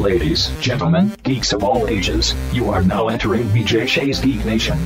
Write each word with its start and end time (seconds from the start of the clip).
Ladies, 0.00 0.50
gentlemen, 0.60 1.12
geeks 1.24 1.52
of 1.52 1.64
all 1.64 1.88
ages, 1.88 2.32
you 2.52 2.70
are 2.70 2.84
now 2.84 3.08
entering 3.08 3.42
BJ 3.48 3.88
Shea's 3.88 4.20
Geek 4.20 4.44
Nation. 4.44 4.78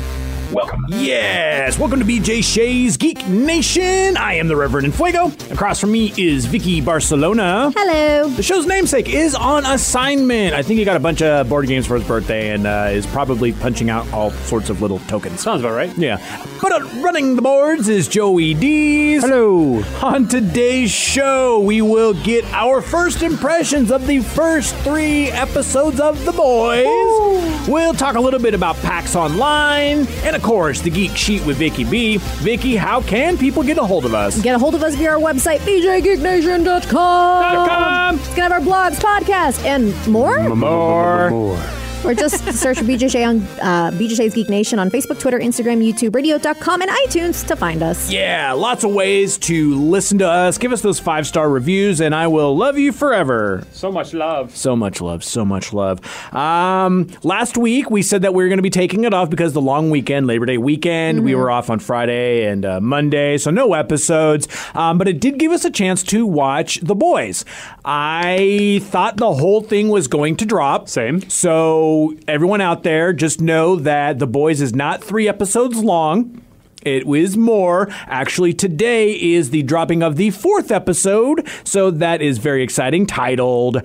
Welcome. 0.53 0.85
Yes, 0.89 1.79
welcome 1.79 1.99
to 2.01 2.05
BJ 2.05 2.45
Shea's 2.45 2.99
Geek 2.99 3.27
Nation. 3.27 4.19
I 4.19 4.35
am 4.35 4.49
the 4.49 4.57
Reverend 4.57 4.95
Fuego. 4.95 5.29
Across 5.51 5.81
from 5.81 5.93
me 5.93 6.13
is 6.19 6.45
Vicky 6.45 6.83
Barcelona. 6.83 7.73
Hello. 7.75 8.29
The 8.29 8.43
show's 8.43 8.67
namesake 8.67 9.09
is 9.09 9.35
on 9.35 9.65
assignment. 9.65 10.55
I 10.55 10.63
think 10.63 10.79
he 10.79 10.85
got 10.85 10.97
a 10.97 11.01
bunch 11.01 11.23
of 11.23 11.49
board 11.49 11.69
games 11.69 11.87
for 11.87 11.95
his 11.97 12.07
birthday 12.07 12.51
and 12.51 12.67
uh, 12.67 12.89
is 12.91 13.07
probably 13.07 13.55
punching 13.55 13.89
out 13.89 14.11
all 14.13 14.31
sorts 14.31 14.69
of 14.69 14.83
little 14.83 14.99
tokens. 15.01 15.41
Sounds 15.41 15.63
about 15.63 15.73
right. 15.75 15.97
Yeah. 15.97 16.19
But 16.61 16.73
uh, 16.73 16.85
running 17.03 17.35
the 17.35 17.43
boards 17.43 17.89
is 17.89 18.07
Joey 18.07 18.53
Dees. 18.53 19.23
Hello. 19.23 19.83
On 20.03 20.29
today's 20.29 20.91
show, 20.91 21.61
we 21.61 21.81
will 21.81 22.13
get 22.13 22.45
our 22.53 22.83
first 22.83 23.23
impressions 23.23 23.91
of 23.91 24.07
the 24.07 24.21
first 24.21 24.75
three 24.77 25.31
episodes 25.31 25.99
of 25.99 26.23
The 26.27 26.33
Boys. 26.33 27.69
We'll 27.69 27.95
talk 27.95 28.17
a 28.17 28.21
little 28.21 28.41
bit 28.41 28.55
about 28.55 28.77
PAX 28.77 29.17
Online, 29.17 30.07
and 30.25 30.37
of 30.37 30.42
course, 30.43 30.81
the 30.81 30.91
Geek 30.91 31.17
Sheet 31.17 31.45
with 31.47 31.57
Vicky 31.57 31.85
B. 31.85 32.19
Vicky, 32.19 32.77
how 32.77 33.01
can 33.01 33.39
people 33.39 33.63
get 33.63 33.79
a 33.79 33.85
hold 33.85 34.05
of 34.05 34.15
us? 34.15 34.41
Get 34.43 34.55
a 34.55 34.59
hold 34.59 34.75
of 34.75 34.83
us 34.83 34.95
via 34.95 35.13
our 35.13 35.19
website, 35.19 35.59
bjgeeknation.com. 35.61 37.69
com. 37.69 38.17
It's 38.17 38.27
going 38.29 38.37
to 38.37 38.43
have 38.43 38.53
our 38.53 38.61
blogs, 38.61 38.99
podcasts, 38.99 39.65
and 39.65 39.95
more. 40.07 40.55
more. 40.55 41.31
More. 41.31 41.82
Or 42.05 42.15
just 42.15 42.45
search 42.55 42.79
for 42.79 42.85
BJ 42.85 43.11
Shea 43.11 43.25
on 43.25 43.43
uh, 43.61 43.93
BJ 43.93 44.17
Shea's 44.17 44.35
Geek 44.35 44.49
Nation 44.49 44.79
on 44.81 44.91
Facebook, 44.91 45.21
Twitter, 45.21 45.39
Instagram, 45.39 45.87
YouTube, 45.87 46.15
radio.com, 46.15 46.83
and 46.83 46.91
iTunes 46.91 47.47
to 47.47 47.55
find 47.55 47.81
us. 47.83 48.11
Yeah, 48.11 48.53
lots 48.53 48.83
of 48.83 48.93
ways 48.93 49.39
to 49.39 49.75
listen 49.77 50.19
to 50.19 50.29
us. 50.29 50.59
Give 50.59 50.73
us 50.73 50.81
those 50.81 50.99
five 50.99 51.27
star 51.29 51.49
reviews, 51.49 52.01
and 52.01 52.13
I 52.15 52.27
will 52.27 52.57
love 52.57 52.77
you 52.77 52.91
forever. 52.91 53.63
So 53.73 53.93
much 53.93 54.15
love. 54.15 54.57
So 54.57 54.75
much 54.75 55.01
love, 55.01 55.23
so 55.23 55.45
much 55.45 55.73
love. 55.73 56.01
Um, 56.35 57.09
last 57.23 57.57
week 57.57 57.89
we 57.91 58.03
said 58.03 58.23
that 58.23 58.35
we 58.35 58.43
were 58.43 58.49
going 58.49 58.59
to 58.59 58.63
be 58.63 58.71
taking 58.71 59.05
it 59.05 59.15
off 59.15 59.31
because 59.31 59.53
the 59.53 59.61
long 59.61 59.91
weekend, 59.91 60.27
Labor 60.27 60.47
Day 60.47 60.59
weekend, 60.59 61.25
we 61.25 61.37
were 61.37 61.51
off 61.51 61.71
on 61.71 61.79
Friday 61.79 62.47
and 62.47 62.65
uh, 62.65 62.81
Monday, 62.81 63.39
so 63.39 63.51
no 63.53 63.75
episodes. 63.75 64.49
Um, 64.75 64.99
but 64.99 65.07
it 65.07 65.21
did 65.21 65.39
give 65.39 65.53
us 65.53 65.65
a 65.65 65.71
chance 65.71 66.03
to 66.05 66.27
watch 66.27 66.81
The 66.81 66.97
Boys. 66.97 67.45
I 67.85 68.81
thought 68.85 69.19
the 69.19 69.35
whole 69.35 69.61
thing 69.61 69.89
was 69.89 70.09
going 70.09 70.37
to 70.39 70.45
drop. 70.45 70.89
Same. 70.89 71.21
So 71.31 71.92
everyone 72.27 72.61
out 72.61 72.83
there, 72.83 73.13
just 73.13 73.41
know 73.41 73.77
that 73.77 74.19
The 74.19 74.27
Boys 74.27 74.61
is 74.61 74.75
not 74.75 75.03
three 75.03 75.29
episodes 75.29 75.79
long. 75.79 76.43
It 76.85 77.07
is 77.07 77.37
more. 77.37 77.89
Actually, 78.07 78.55
today 78.55 79.13
is 79.13 79.51
the 79.51 79.63
dropping 79.63 80.03
of 80.03 80.17
the 80.17 80.31
fourth 80.31 80.71
episode, 80.71 81.47
so 81.65 81.91
that 81.91 82.21
is 82.21 82.39
very 82.39 82.63
exciting, 82.63 83.07
titled 83.07 83.83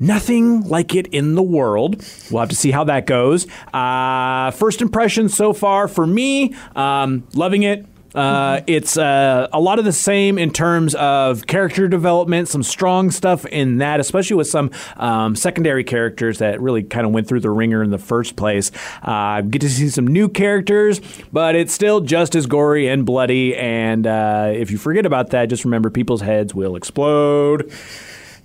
Nothing 0.00 0.62
Like 0.68 0.94
It 0.94 1.06
in 1.08 1.36
the 1.36 1.42
World. 1.42 2.04
We'll 2.30 2.40
have 2.40 2.48
to 2.48 2.56
see 2.56 2.70
how 2.72 2.84
that 2.84 3.06
goes. 3.06 3.46
Uh, 3.72 4.50
first 4.50 4.82
impressions 4.82 5.36
so 5.36 5.52
far 5.52 5.88
for 5.88 6.06
me, 6.06 6.54
um, 6.74 7.26
loving 7.34 7.62
it. 7.62 7.86
Uh, 8.16 8.62
it's 8.66 8.96
uh, 8.96 9.46
a 9.52 9.60
lot 9.60 9.78
of 9.78 9.84
the 9.84 9.92
same 9.92 10.38
in 10.38 10.50
terms 10.50 10.94
of 10.94 11.46
character 11.46 11.86
development, 11.86 12.48
some 12.48 12.62
strong 12.62 13.10
stuff 13.10 13.44
in 13.46 13.78
that, 13.78 14.00
especially 14.00 14.36
with 14.36 14.48
some 14.48 14.70
um, 14.96 15.36
secondary 15.36 15.84
characters 15.84 16.38
that 16.38 16.60
really 16.60 16.82
kind 16.82 17.06
of 17.06 17.12
went 17.12 17.28
through 17.28 17.40
the 17.40 17.50
ringer 17.50 17.82
in 17.82 17.90
the 17.90 17.98
first 17.98 18.36
place. 18.36 18.70
Uh, 19.02 19.42
get 19.42 19.60
to 19.60 19.68
see 19.68 19.88
some 19.88 20.06
new 20.06 20.28
characters, 20.28 21.00
but 21.32 21.54
it's 21.54 21.72
still 21.72 22.00
just 22.00 22.34
as 22.34 22.46
gory 22.46 22.88
and 22.88 23.04
bloody. 23.04 23.54
And 23.54 24.06
uh, 24.06 24.52
if 24.54 24.70
you 24.70 24.78
forget 24.78 25.04
about 25.04 25.30
that, 25.30 25.50
just 25.50 25.64
remember 25.64 25.90
people's 25.90 26.22
heads 26.22 26.54
will 26.54 26.74
explode. 26.74 27.70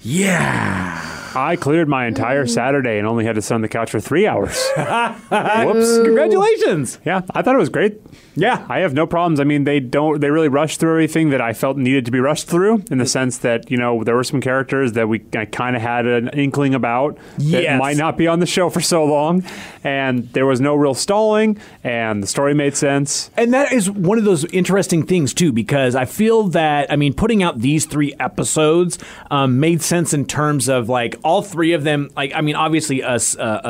Yeah. 0.01 1.20
I 1.35 1.55
cleared 1.55 1.87
my 1.87 2.05
entire 2.07 2.45
Saturday 2.45 2.97
and 2.97 3.07
only 3.07 3.25
had 3.25 3.35
to 3.35 3.41
sit 3.41 3.53
on 3.53 3.61
the 3.61 3.67
couch 3.69 3.91
for 3.91 3.99
three 3.99 4.27
hours. 4.27 4.61
Whoops. 4.77 5.97
Congratulations. 6.03 6.99
yeah, 7.05 7.21
I 7.33 7.41
thought 7.41 7.55
it 7.55 7.59
was 7.59 7.69
great. 7.69 7.99
Yeah. 8.35 8.65
I 8.69 8.79
have 8.79 8.93
no 8.93 9.05
problems. 9.05 9.39
I 9.39 9.43
mean, 9.43 9.63
they 9.65 9.79
don't. 9.79 10.21
They 10.21 10.29
really 10.29 10.47
rushed 10.47 10.79
through 10.79 10.91
everything 10.91 11.29
that 11.31 11.41
I 11.41 11.53
felt 11.53 11.77
needed 11.77 12.05
to 12.05 12.11
be 12.11 12.19
rushed 12.19 12.47
through. 12.47 12.83
In 12.91 12.97
the 12.97 13.05
sense 13.05 13.39
that 13.39 13.69
you 13.69 13.77
know 13.77 14.03
there 14.03 14.15
were 14.15 14.23
some 14.23 14.39
characters 14.41 14.93
that 14.93 15.07
we 15.09 15.19
kind 15.19 15.75
of 15.75 15.81
had 15.81 16.05
an 16.05 16.29
inkling 16.29 16.73
about 16.73 17.17
that 17.37 17.43
Yes. 17.63 17.79
might 17.79 17.97
not 17.97 18.17
be 18.17 18.27
on 18.27 18.39
the 18.39 18.45
show 18.45 18.69
for 18.69 18.81
so 18.81 19.03
long, 19.03 19.43
and 19.83 20.29
there 20.33 20.45
was 20.45 20.61
no 20.61 20.75
real 20.75 20.93
stalling, 20.93 21.57
and 21.83 22.23
the 22.23 22.27
story 22.27 22.53
made 22.53 22.75
sense. 22.77 23.29
And 23.35 23.53
that 23.53 23.71
is 23.73 23.89
one 23.91 24.17
of 24.17 24.23
those 24.23 24.45
interesting 24.45 25.05
things 25.05 25.33
too, 25.33 25.51
because 25.51 25.95
I 25.95 26.05
feel 26.05 26.43
that 26.49 26.91
I 26.91 26.95
mean, 26.95 27.13
putting 27.13 27.43
out 27.43 27.59
these 27.59 27.85
three 27.85 28.13
episodes 28.19 28.97
um, 29.29 29.59
made 29.59 29.81
sense 29.81 30.13
in 30.13 30.25
terms 30.25 30.69
of 30.69 30.87
like 30.89 31.15
all 31.23 31.41
three 31.41 31.73
of 31.73 31.83
them. 31.83 32.09
Like, 32.15 32.33
I 32.35 32.41
mean, 32.41 32.55
obviously 32.55 33.01
a 33.01 33.19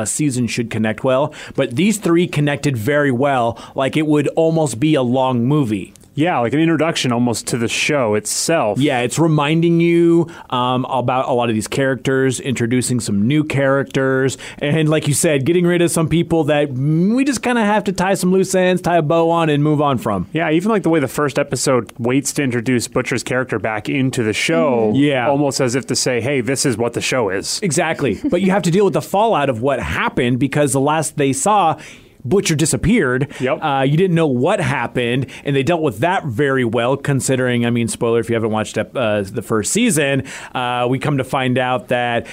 season 0.05 0.47
should 0.47 0.69
connect 0.69 1.03
well, 1.03 1.33
but 1.55 1.75
these 1.75 1.97
three 1.97 2.27
connected 2.27 2.77
very 2.77 3.11
well. 3.11 3.57
Like 3.75 3.97
it 3.97 4.07
would 4.07 4.27
almost 4.29 4.79
be 4.79 4.95
a 4.95 5.01
long 5.01 5.45
movie. 5.45 5.93
Yeah, 6.13 6.39
like 6.39 6.53
an 6.53 6.59
introduction 6.59 7.11
almost 7.11 7.47
to 7.47 7.57
the 7.57 7.67
show 7.67 8.15
itself. 8.15 8.79
Yeah, 8.79 8.99
it's 8.99 9.17
reminding 9.17 9.79
you 9.79 10.29
um, 10.49 10.85
about 10.85 11.29
a 11.29 11.33
lot 11.33 11.49
of 11.49 11.55
these 11.55 11.67
characters, 11.67 12.39
introducing 12.39 12.99
some 12.99 13.27
new 13.27 13.43
characters, 13.43 14.37
and 14.59 14.89
like 14.89 15.07
you 15.07 15.13
said, 15.13 15.45
getting 15.45 15.65
rid 15.65 15.81
of 15.81 15.89
some 15.89 16.09
people 16.09 16.43
that 16.45 16.69
mm, 16.69 17.15
we 17.15 17.23
just 17.23 17.41
kind 17.41 17.57
of 17.57 17.63
have 17.65 17.85
to 17.85 17.93
tie 17.93 18.15
some 18.15 18.31
loose 18.31 18.53
ends, 18.53 18.81
tie 18.81 18.97
a 18.97 19.01
bow 19.01 19.29
on, 19.29 19.49
and 19.49 19.63
move 19.63 19.81
on 19.81 19.97
from. 19.97 20.27
Yeah, 20.33 20.51
even 20.51 20.69
like 20.69 20.83
the 20.83 20.89
way 20.89 20.99
the 20.99 21.07
first 21.07 21.39
episode 21.39 21.91
waits 21.97 22.33
to 22.33 22.43
introduce 22.43 22.87
Butcher's 22.87 23.23
character 23.23 23.59
back 23.59 23.87
into 23.87 24.23
the 24.23 24.33
show. 24.33 24.91
Yeah. 24.93 25.29
Almost 25.29 25.61
as 25.61 25.75
if 25.75 25.87
to 25.87 25.95
say, 25.95 26.19
hey, 26.19 26.41
this 26.41 26.65
is 26.65 26.77
what 26.77 26.93
the 26.93 27.01
show 27.01 27.29
is. 27.29 27.59
Exactly. 27.63 28.19
but 28.29 28.41
you 28.41 28.51
have 28.51 28.63
to 28.63 28.71
deal 28.71 28.85
with 28.85 28.93
the 28.93 29.01
fallout 29.01 29.49
of 29.49 29.61
what 29.61 29.79
happened 29.79 30.39
because 30.39 30.73
the 30.73 30.79
last 30.79 31.17
they 31.17 31.33
saw, 31.33 31.79
Butcher 32.25 32.55
disappeared. 32.55 33.33
Yep. 33.39 33.63
Uh, 33.63 33.83
you 33.87 33.97
didn't 33.97 34.15
know 34.15 34.27
what 34.27 34.59
happened, 34.59 35.27
and 35.43 35.55
they 35.55 35.63
dealt 35.63 35.81
with 35.81 35.99
that 35.99 36.25
very 36.25 36.65
well, 36.65 36.97
considering, 36.97 37.65
I 37.65 37.69
mean, 37.69 37.87
spoiler 37.87 38.19
if 38.19 38.29
you 38.29 38.35
haven't 38.35 38.51
watched 38.51 38.77
uh, 38.77 39.21
the 39.23 39.41
first 39.41 39.71
season, 39.71 40.23
uh, 40.53 40.87
we 40.89 40.99
come 40.99 41.17
to 41.17 41.23
find 41.23 41.57
out 41.57 41.87
that. 41.89 42.27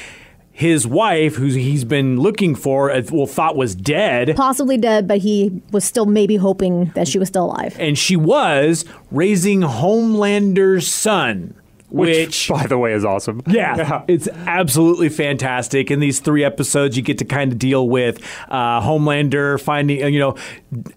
His 0.50 0.88
wife, 0.88 1.36
who 1.36 1.46
he's 1.46 1.84
been 1.84 2.18
looking 2.18 2.56
for, 2.56 2.90
uh, 2.90 3.00
well, 3.12 3.28
thought 3.28 3.54
was 3.54 3.76
dead, 3.76 4.34
Possibly 4.34 4.76
dead, 4.76 5.06
but 5.06 5.18
he 5.18 5.62
was 5.70 5.84
still 5.84 6.04
maybe 6.04 6.34
hoping 6.34 6.86
that 6.96 7.06
she 7.06 7.16
was 7.16 7.28
still 7.28 7.44
alive. 7.44 7.76
and 7.78 7.96
she 7.96 8.16
was 8.16 8.84
raising 9.12 9.62
Homelander's 9.62 10.88
son, 10.88 11.54
which 11.90 12.48
by 12.48 12.66
the 12.66 12.78
way, 12.78 12.92
is 12.92 13.04
awesome. 13.04 13.42
Yeah, 13.46 14.04
it's 14.08 14.28
absolutely 14.28 15.08
fantastic. 15.08 15.90
In 15.90 16.00
these 16.00 16.20
three 16.20 16.44
episodes, 16.44 16.96
you 16.96 17.02
get 17.02 17.18
to 17.18 17.24
kind 17.24 17.52
of 17.52 17.58
deal 17.58 17.88
with 17.88 18.22
uh, 18.48 18.80
Homelander 18.80 19.60
finding, 19.60 20.02
uh, 20.02 20.06
you 20.06 20.18
know, 20.18 20.36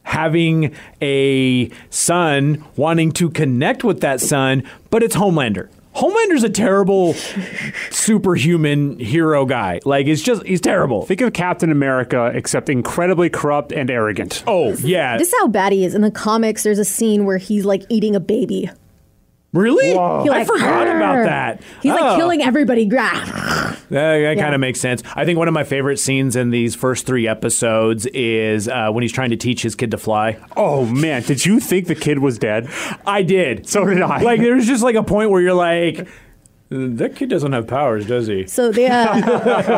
having 0.03 0.75
a 1.01 1.69
son, 1.89 2.63
wanting 2.75 3.11
to 3.13 3.29
connect 3.29 3.83
with 3.83 4.01
that 4.01 4.21
son, 4.21 4.63
but 4.89 5.03
it's 5.03 5.15
Homelander. 5.15 5.69
Homelander's 5.95 6.43
a 6.43 6.49
terrible 6.49 7.13
superhuman 7.89 8.97
hero 8.97 9.45
guy. 9.45 9.81
Like, 9.83 10.07
it's 10.07 10.21
just, 10.21 10.43
he's 10.45 10.61
terrible. 10.61 11.05
Think 11.05 11.19
of 11.19 11.33
Captain 11.33 11.69
America, 11.69 12.31
except 12.33 12.69
incredibly 12.69 13.29
corrupt 13.29 13.73
and 13.73 13.91
arrogant. 13.91 14.43
Oh, 14.47 14.73
yeah. 14.75 15.17
This 15.17 15.27
is 15.27 15.35
how 15.39 15.47
bad 15.47 15.73
he 15.73 15.83
is. 15.83 15.93
In 15.93 16.01
the 16.01 16.11
comics, 16.11 16.63
there's 16.63 16.79
a 16.79 16.85
scene 16.85 17.25
where 17.25 17.37
he's 17.37 17.65
like 17.65 17.83
eating 17.89 18.15
a 18.15 18.21
baby. 18.21 18.69
Really? 19.53 19.91
He, 19.91 19.97
I 19.97 20.21
like, 20.23 20.47
forgot 20.47 20.87
about 20.87 21.23
that. 21.25 21.61
He's 21.81 21.91
Oh. 21.91 21.95
like 21.95 22.17
killing 22.17 22.41
everybody. 22.41 22.85
Grah. 22.85 23.11
That, 23.89 24.19
that 24.19 24.37
kind 24.37 24.55
of 24.55 24.61
makes 24.61 24.79
sense. 24.79 25.03
I 25.15 25.25
think 25.25 25.37
one 25.37 25.47
of 25.49 25.53
my 25.53 25.63
favorite 25.65 25.97
scenes 25.97 26.35
in 26.35 26.49
these 26.49 26.75
first 26.75 27.05
three 27.05 27.27
episodes 27.27 28.05
is 28.07 28.67
uh, 28.69 28.89
when 28.91 29.01
he's 29.01 29.11
trying 29.11 29.31
to 29.31 29.37
teach 29.37 29.61
his 29.63 29.75
kid 29.75 29.91
to 29.91 29.97
fly. 29.97 30.37
Oh 30.55 30.85
man, 30.85 31.23
did 31.23 31.45
you 31.45 31.59
think 31.59 31.87
the 31.87 31.95
kid 31.95 32.19
was 32.19 32.39
dead? 32.39 32.69
I 33.05 33.21
did. 33.23 33.67
So 33.67 33.83
did 33.85 34.01
I. 34.01 34.21
Like, 34.21 34.39
there's 34.39 34.65
just 34.67 34.83
like 34.83 34.95
a 34.95 35.03
point 35.03 35.29
where 35.29 35.41
you're 35.41 35.53
like, 35.53 36.07
that 36.71 37.15
kid 37.17 37.29
doesn't 37.29 37.51
have 37.51 37.67
powers, 37.67 38.05
does 38.07 38.27
he? 38.27 38.47
So 38.47 38.71
they 38.71 38.87
uh, 38.87 39.13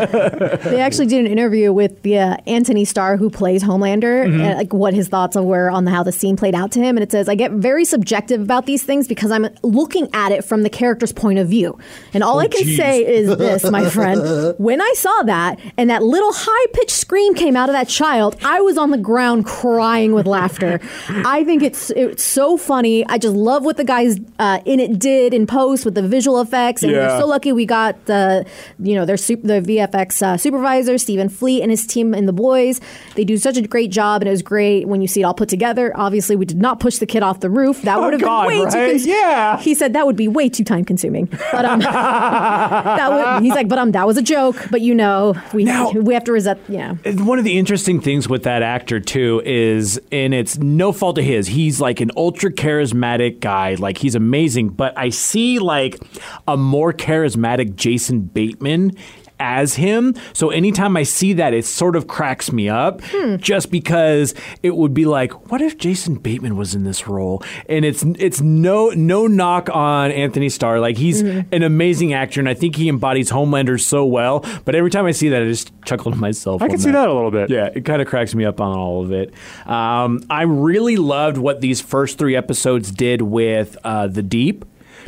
they 0.64 0.80
actually 0.80 1.08
did 1.08 1.26
an 1.26 1.32
interview 1.32 1.74
with 1.74 2.02
the 2.04 2.20
uh, 2.20 2.38
Anthony 2.48 2.86
Starr 2.86 3.18
who 3.18 3.30
plays 3.30 3.64
Homelander, 3.64 4.14
Mm-hmm. 4.24 4.42
and, 4.42 4.58
like 4.58 4.74
what 4.74 4.94
his 4.94 5.08
thoughts 5.08 5.36
were 5.36 5.70
on 5.72 5.88
how 5.88 6.04
the 6.04 6.12
scene 6.12 6.36
played 6.38 6.54
out 6.56 6.72
to 6.74 6.80
him. 6.80 6.96
And 6.98 7.04
it 7.04 7.12
says, 7.12 7.28
"I 7.28 7.36
get 7.36 7.52
very 7.52 7.84
subjective 7.84 8.42
about 8.42 8.66
these 8.68 8.84
things 8.84 9.08
because 9.08 9.32
I'm 9.32 9.48
looking 9.64 10.08
at 10.14 10.32
it 10.32 10.44
from 10.46 10.62
the 10.64 10.70
character's 10.70 11.12
point 11.12 11.40
of 11.40 11.48
view, 11.48 11.78
and 12.14 12.24
all 12.24 12.40
I 12.40 12.48
can 12.48 12.62
Oh, 12.62 12.66
geez. 12.66 12.78
say 12.78 13.06
is 13.06 13.38
this, 13.38 13.70
my 13.72 13.90
friend: 13.98 14.56
when 14.60 14.80
I 14.82 14.94
saw 14.96 15.24
that 15.24 15.60
and 15.78 15.90
that 15.90 16.04
little 16.04 16.32
high 16.34 16.66
pitched 16.74 16.92
scream 16.92 17.34
came 17.34 17.56
out 17.56 17.70
of 17.70 17.74
that 17.74 17.88
child, 17.88 18.36
I 18.44 18.62
was 18.62 18.78
on 18.78 18.92
the 18.92 18.98
ground 19.00 19.46
crying 19.46 20.14
with 20.14 20.28
laughter. 20.28 20.80
I 21.10 21.44
think 21.44 21.64
it's 21.64 21.90
it's 21.92 22.24
so 22.24 22.56
funny. 22.58 23.06
I 23.08 23.18
just 23.18 23.36
love 23.36 23.66
what 23.66 23.78
the 23.78 23.84
guys 23.84 24.20
uh, 24.40 24.60
in 24.66 24.80
it 24.80 25.00
did 25.00 25.34
in 25.34 25.48
post 25.48 25.86
with 25.86 25.96
the 25.96 26.08
visual 26.08 26.40
effects. 26.40 26.83
And 26.84 26.92
Yeah. 26.94 27.14
we're 27.16 27.22
so 27.22 27.28
lucky 27.28 27.52
we 27.52 27.66
got 27.66 28.06
the, 28.06 28.46
you 28.80 28.96
know, 28.96 29.06
their 29.06 29.18
the 29.18 29.62
VFX 29.62 30.22
uh, 30.22 30.38
supervisor 30.38 30.98
Stephan 30.98 31.30
Fleet 31.30 31.62
and 31.62 31.72
his 31.72 31.86
team 31.88 32.14
and 32.14 32.28
the 32.28 32.34
boys. 32.34 32.80
They 33.16 33.24
do 33.24 33.38
such 33.38 33.58
a 33.58 33.62
great 33.62 33.92
job, 33.92 34.22
and 34.22 34.28
it 34.28 34.32
was 34.32 34.42
great 34.42 34.88
when 34.88 35.02
you 35.02 35.08
see 35.08 35.22
it 35.22 35.24
all 35.24 35.34
put 35.34 35.50
together. 35.50 35.92
Obviously, 35.96 36.36
we 36.36 36.46
did 36.46 36.58
not 36.62 36.80
push 36.80 36.98
the 36.98 37.06
kid 37.06 37.24
off 37.24 37.40
the 37.40 37.50
roof. 37.50 37.82
That 37.84 38.00
would 38.02 38.14
have 38.14 38.22
God, 38.22 38.50
been 38.50 38.60
way 38.60 38.70
too. 38.72 38.78
right? 38.78 38.92
cons- 38.92 39.06
Yeah. 39.06 39.58
He 39.60 39.74
said 39.76 39.94
that 39.94 40.06
would 40.06 40.16
be 40.16 40.28
way 40.28 40.50
too 40.50 40.64
time 40.64 40.84
consuming. 40.86 41.26
But 41.52 41.66
um, 41.66 41.80
that 41.80 43.12
would, 43.36 43.44
he's 43.44 43.54
like, 43.54 43.68
but 43.68 43.78
um, 43.80 43.92
that 43.92 44.06
was 44.08 44.18
a 44.18 44.22
joke. 44.22 44.56
But 44.72 44.82
you 44.82 44.94
know, 44.96 45.36
we 45.54 45.64
Now- 45.64 45.92
we 45.92 46.14
have 46.14 46.24
to 46.26 46.32
resent. 46.32 46.60
Yeah. 46.68 46.94
One 47.06 47.38
of 47.40 47.44
the 47.46 47.58
interesting 47.58 48.02
things 48.02 48.28
with 48.28 48.44
that 48.44 48.62
actor 48.62 49.00
too 49.00 49.42
is, 49.46 50.00
and 50.12 50.34
it's 50.34 50.58
no 50.58 50.92
fault 50.92 51.18
of 51.18 51.26
his. 51.26 51.48
He's 51.48 51.80
like 51.82 52.02
an 52.02 52.12
ultra 52.18 52.52
charismatic 52.52 53.40
guy. 53.40 53.76
Like 53.76 53.98
he's 53.98 54.16
amazing. 54.16 54.70
But 54.70 54.98
I 54.98 55.10
see 55.10 55.60
like 55.60 56.00
a 56.48 56.58
more 56.74 56.92
charismatic 56.92 57.76
Jason 57.76 58.22
Bateman 58.22 58.98
as 59.40 59.76
him. 59.76 60.16
So 60.34 60.50
anytime 60.50 60.98
I 60.98 61.04
see 61.04 61.34
that, 61.34 61.54
it 61.54 61.66
sort 61.66 61.96
of 61.96 62.08
cracks 62.08 62.52
me 62.52 62.68
up. 62.68 63.02
Just 63.38 63.70
because 63.70 64.34
it 64.64 64.76
would 64.76 64.96
be 64.96 65.06
like, 65.06 65.52
what 65.52 65.62
if 65.62 65.78
Jason 65.78 66.16
Bateman 66.16 66.56
was 66.56 66.74
in 66.74 66.84
this 66.84 67.08
role? 67.08 67.44
And 67.70 67.86
it's 67.86 68.02
it's 68.18 68.42
no 68.42 68.90
no 68.90 69.28
knock 69.28 69.70
on 69.72 70.12
Anthony 70.12 70.50
Starr. 70.50 70.80
Like 70.80 70.98
he's 70.98 71.22
an 71.22 71.62
amazing 71.62 72.14
actor, 72.14 72.40
and 72.40 72.50
I 72.50 72.56
think 72.56 72.76
he 72.76 72.90
embodies 72.90 73.30
Homelander 73.30 73.80
so 73.80 74.04
well. 74.04 74.44
But 74.66 74.74
every 74.74 74.90
time 74.90 75.06
I 75.06 75.12
see 75.12 75.30
that, 75.30 75.44
I 75.44 75.46
just 75.46 75.72
chuckle 75.86 76.12
to 76.12 76.18
myself. 76.18 76.64
I 76.64 76.66
on 76.66 76.70
can 76.72 76.80
see 76.80 76.90
that 76.92 77.08
a 77.08 77.14
little 77.14 77.30
bit. 77.32 77.52
yeah, 77.52 77.70
it 77.76 77.86
kind 77.86 78.02
of 78.02 78.08
cracks 78.08 78.34
me 78.34 78.46
up 78.46 78.60
on 78.60 78.76
all 78.76 79.04
of 79.04 79.12
it. 79.12 79.32
Um, 79.68 80.24
I 80.28 80.42
really 80.44 80.96
loved 80.96 81.38
what 81.38 81.62
these 81.62 81.82
first 81.82 82.18
three 82.18 82.36
episodes 82.36 82.90
did 82.90 83.22
with 83.22 83.78
uh, 83.84 84.08
the 84.08 84.24
Deep 84.24 84.66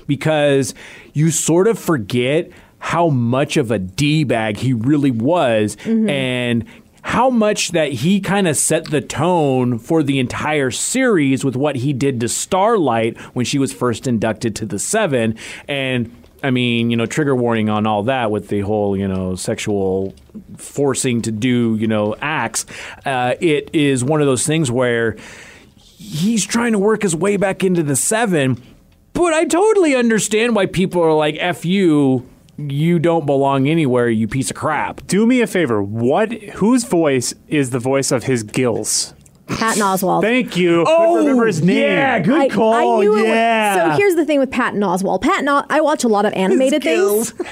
because 0.07 0.73
you 1.15 1.31
sort 1.31 1.67
of 1.67 1.79
forget 1.79 2.51
how 2.77 3.09
much 3.09 3.57
of 3.57 3.71
a 3.71 3.79
D 3.79 4.23
bag 4.23 4.57
he 4.57 4.73
really 4.73 5.09
was 5.09 5.75
and 6.09 6.65
how 7.01 7.29
much 7.29 7.71
that 7.71 7.91
he 7.91 8.19
kind 8.19 8.47
of 8.47 8.57
set 8.57 8.85
the 8.85 8.99
tone 8.99 9.79
for 9.79 10.03
the 10.03 10.19
entire 10.19 10.71
series 10.71 11.45
with 11.45 11.55
what 11.55 11.77
he 11.77 11.93
did 11.93 12.19
to 12.19 12.27
Starlight 12.27 13.17
when 13.33 13.45
she 13.45 13.57
was 13.57 13.71
first 13.71 14.07
inducted 14.07 14.55
to 14.57 14.65
the 14.65 14.77
Seven. 14.77 15.37
And 15.67 16.13
I 16.43 16.51
mean, 16.51 16.91
you 16.91 16.97
know, 16.97 17.05
trigger 17.05 17.35
warning 17.35 17.69
on 17.69 17.87
all 17.87 18.03
that 18.03 18.29
with 18.29 18.49
the 18.49 18.59
whole, 18.59 18.97
you 18.97 19.07
know, 19.07 19.35
sexual 19.35 20.13
forcing 20.57 21.21
to 21.23 21.31
do, 21.31 21.75
you 21.79 21.87
know, 21.87 22.15
acts. 22.21 22.65
Uh, 23.05 23.35
it 23.39 23.69
is 23.73 24.03
one 24.03 24.19
of 24.19 24.27
those 24.27 24.45
things 24.45 24.69
where 24.69 25.15
he's 25.75 26.45
trying 26.45 26.73
to 26.73 26.79
work 26.79 27.03
his 27.03 27.15
way 27.15 27.37
back 27.37 27.63
into 27.63 27.83
the 27.83 27.95
seven. 27.95 28.61
But 29.15 29.33
I 29.33 29.45
totally 29.45 29.95
understand 29.95 30.57
why 30.57 30.65
people 30.65 31.01
are 31.01 31.13
like, 31.13 31.37
F 31.39 31.63
you, 31.63 32.29
you 32.57 32.99
don't 32.99 33.25
belong 33.25 33.65
anywhere, 33.65 34.09
you 34.09 34.27
piece 34.27 34.49
of 34.49 34.57
crap. 34.57 35.07
Do 35.07 35.25
me 35.25 35.39
a 35.39 35.47
favor. 35.47 35.81
What? 35.81 36.33
Whose 36.33 36.83
voice 36.83 37.33
is 37.47 37.69
the 37.69 37.79
voice 37.79 38.11
of 38.11 38.25
his 38.25 38.43
gills? 38.43 39.13
Patton 39.47 39.81
Oswalt. 39.83 40.21
Thank 40.21 40.57
you. 40.57 40.83
Couldn't 40.85 41.15
remember 41.17 41.45
his 41.45 41.61
name. 41.61 41.77
Oh, 41.77 41.87
yeah, 41.87 42.19
good 42.19 42.41
I, 42.41 42.49
call. 42.49 42.73
I 42.73 42.83
knew 43.03 43.13
it 43.15 43.21
was- 43.21 43.25
yeah. 43.25 43.91
so 43.93 43.97
here's 43.99 44.15
the 44.15 44.25
thing 44.25 44.39
with 44.39 44.49
Patton 44.49 44.79
Oswalt. 44.81 45.21
Patton, 45.21 45.47
O- 45.47 45.63
I 45.69 45.81
watch 45.81 46.03
a 46.03 46.07
lot 46.07 46.25
of 46.25 46.33
animated 46.33 46.81
things. 46.81 47.31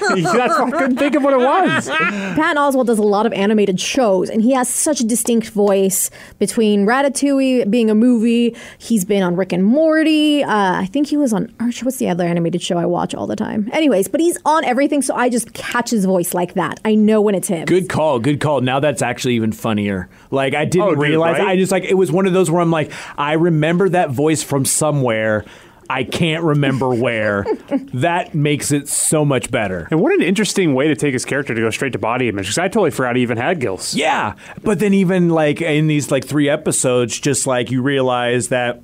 why 0.58 0.64
I 0.66 0.70
couldn't 0.72 0.96
think 0.96 1.14
of 1.14 1.22
what 1.22 1.32
it 1.34 1.38
was. 1.38 1.88
Patton 1.88 2.56
Oswalt 2.56 2.86
does 2.86 2.98
a 2.98 3.02
lot 3.02 3.26
of 3.26 3.32
animated 3.32 3.78
shows, 3.80 4.28
and 4.28 4.42
he 4.42 4.52
has 4.52 4.68
such 4.68 5.00
a 5.00 5.04
distinct 5.04 5.50
voice 5.50 6.10
between 6.40 6.84
Ratatouille 6.84 7.70
being 7.70 7.90
a 7.90 7.94
movie. 7.94 8.56
He's 8.78 9.04
been 9.04 9.22
on 9.22 9.36
Rick 9.36 9.52
and 9.52 9.64
Morty. 9.64 10.42
Uh, 10.42 10.48
I 10.80 10.86
think 10.86 11.06
he 11.06 11.16
was 11.16 11.32
on 11.32 11.54
Archer. 11.60 11.84
What's 11.84 11.98
the 11.98 12.08
other 12.08 12.24
animated 12.24 12.60
show 12.60 12.76
I 12.76 12.86
watch 12.86 13.14
all 13.14 13.26
the 13.28 13.36
time? 13.36 13.70
Anyways, 13.72 14.08
but 14.08 14.20
he's 14.20 14.36
on 14.44 14.64
everything, 14.64 15.00
so 15.00 15.14
I 15.14 15.28
just 15.28 15.52
catch 15.54 15.90
his 15.90 16.04
voice 16.06 16.34
like 16.34 16.54
that. 16.54 16.80
I 16.84 16.96
know 16.96 17.20
when 17.20 17.34
it's 17.36 17.48
him. 17.48 17.66
Good 17.66 17.88
call, 17.88 18.18
good 18.18 18.40
call. 18.40 18.60
Now 18.62 18.80
that's 18.80 19.00
actually 19.02 19.34
even 19.36 19.52
funnier. 19.52 20.08
Like 20.30 20.54
I 20.54 20.64
didn't 20.64 20.84
Oh, 20.88 20.90
dude, 20.90 20.98
realize. 20.98 21.38
right? 21.38 21.48
I 21.48 21.56
just 21.56 21.70
like 21.70 21.83
it 21.84 21.94
was 21.94 22.10
one 22.10 22.26
of 22.26 22.32
those 22.32 22.50
where 22.50 22.60
I'm 22.60 22.70
like, 22.70 22.92
I 23.16 23.34
remember 23.34 23.88
that 23.90 24.10
voice 24.10 24.42
from 24.42 24.64
somewhere. 24.64 25.44
I 25.88 26.04
can't 26.04 26.42
remember 26.42 26.94
where. 26.94 27.44
that 27.94 28.34
makes 28.34 28.72
it 28.72 28.88
so 28.88 29.24
much 29.24 29.50
better. 29.50 29.86
And 29.90 30.00
what 30.00 30.14
an 30.14 30.22
interesting 30.22 30.74
way 30.74 30.88
to 30.88 30.96
take 30.96 31.12
his 31.12 31.24
character 31.24 31.54
to 31.54 31.60
go 31.60 31.70
straight 31.70 31.92
to 31.92 31.98
body 31.98 32.28
image. 32.28 32.46
Because 32.46 32.58
I 32.58 32.68
totally 32.68 32.90
forgot 32.90 33.16
he 33.16 33.22
even 33.22 33.36
had 33.36 33.60
gills. 33.60 33.94
Yeah, 33.94 34.34
but 34.62 34.78
then 34.78 34.94
even 34.94 35.28
like 35.28 35.60
in 35.60 35.86
these 35.86 36.10
like 36.10 36.24
three 36.24 36.48
episodes, 36.48 37.18
just 37.18 37.46
like 37.46 37.70
you 37.70 37.82
realize 37.82 38.48
that 38.48 38.80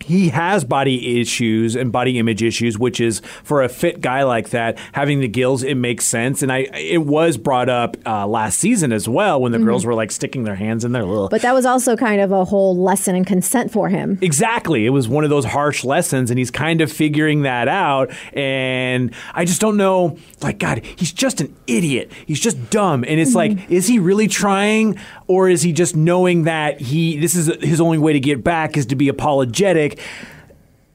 he 0.00 0.30
has 0.30 0.64
body 0.64 1.20
issues 1.20 1.76
and 1.76 1.92
body 1.92 2.18
image 2.18 2.42
issues, 2.42 2.78
which 2.78 3.00
is 3.00 3.20
for 3.44 3.62
a 3.62 3.68
fit 3.68 4.00
guy 4.00 4.22
like 4.22 4.50
that, 4.50 4.78
having 4.92 5.20
the 5.20 5.28
gills, 5.28 5.62
it 5.62 5.74
makes 5.74 6.04
sense. 6.06 6.42
And 6.42 6.50
I, 6.50 6.68
it 6.72 7.04
was 7.06 7.36
brought 7.36 7.68
up 7.68 7.96
uh, 8.06 8.26
last 8.26 8.58
season 8.58 8.92
as 8.92 9.08
well 9.08 9.40
when 9.40 9.52
the 9.52 9.58
girls 9.58 9.84
were 9.84 9.94
like 9.94 10.10
sticking 10.10 10.44
their 10.44 10.54
hands 10.54 10.84
in 10.84 10.92
their 10.92 11.04
little. 11.04 11.28
But 11.28 11.42
that 11.42 11.54
was 11.54 11.66
also 11.66 11.96
kind 11.96 12.20
of 12.20 12.32
a 12.32 12.44
whole 12.44 12.76
lesson 12.76 13.14
in 13.14 13.24
consent 13.24 13.70
for 13.70 13.88
him. 13.88 14.18
Exactly. 14.22 14.86
It 14.86 14.90
was 14.90 15.08
one 15.08 15.24
of 15.24 15.30
those 15.30 15.44
harsh 15.44 15.84
lessons, 15.84 16.30
and 16.30 16.38
he's 16.38 16.50
kind 16.50 16.80
of 16.80 16.90
figuring 16.90 17.42
that 17.42 17.68
out. 17.68 18.10
And 18.32 19.14
I 19.34 19.44
just 19.44 19.60
don't 19.60 19.76
know. 19.76 20.16
Like, 20.42 20.58
God, 20.58 20.82
he's 20.96 21.12
just 21.12 21.40
an 21.40 21.54
idiot. 21.66 22.10
He's 22.26 22.40
just 22.40 22.70
dumb. 22.70 23.04
And 23.06 23.20
it's 23.20 23.34
like, 23.34 23.70
is 23.70 23.86
he 23.86 23.98
really 23.98 24.26
trying, 24.26 24.98
or 25.26 25.48
is 25.48 25.62
he 25.62 25.72
just 25.72 25.94
knowing 25.94 26.44
that 26.44 26.80
he 26.80 27.18
this 27.18 27.34
is 27.34 27.46
his 27.62 27.80
only 27.80 27.98
way 27.98 28.14
to 28.14 28.20
get 28.20 28.42
back 28.42 28.76
is 28.76 28.86
to 28.86 28.96
be 28.96 29.08
apologetic? 29.08 29.89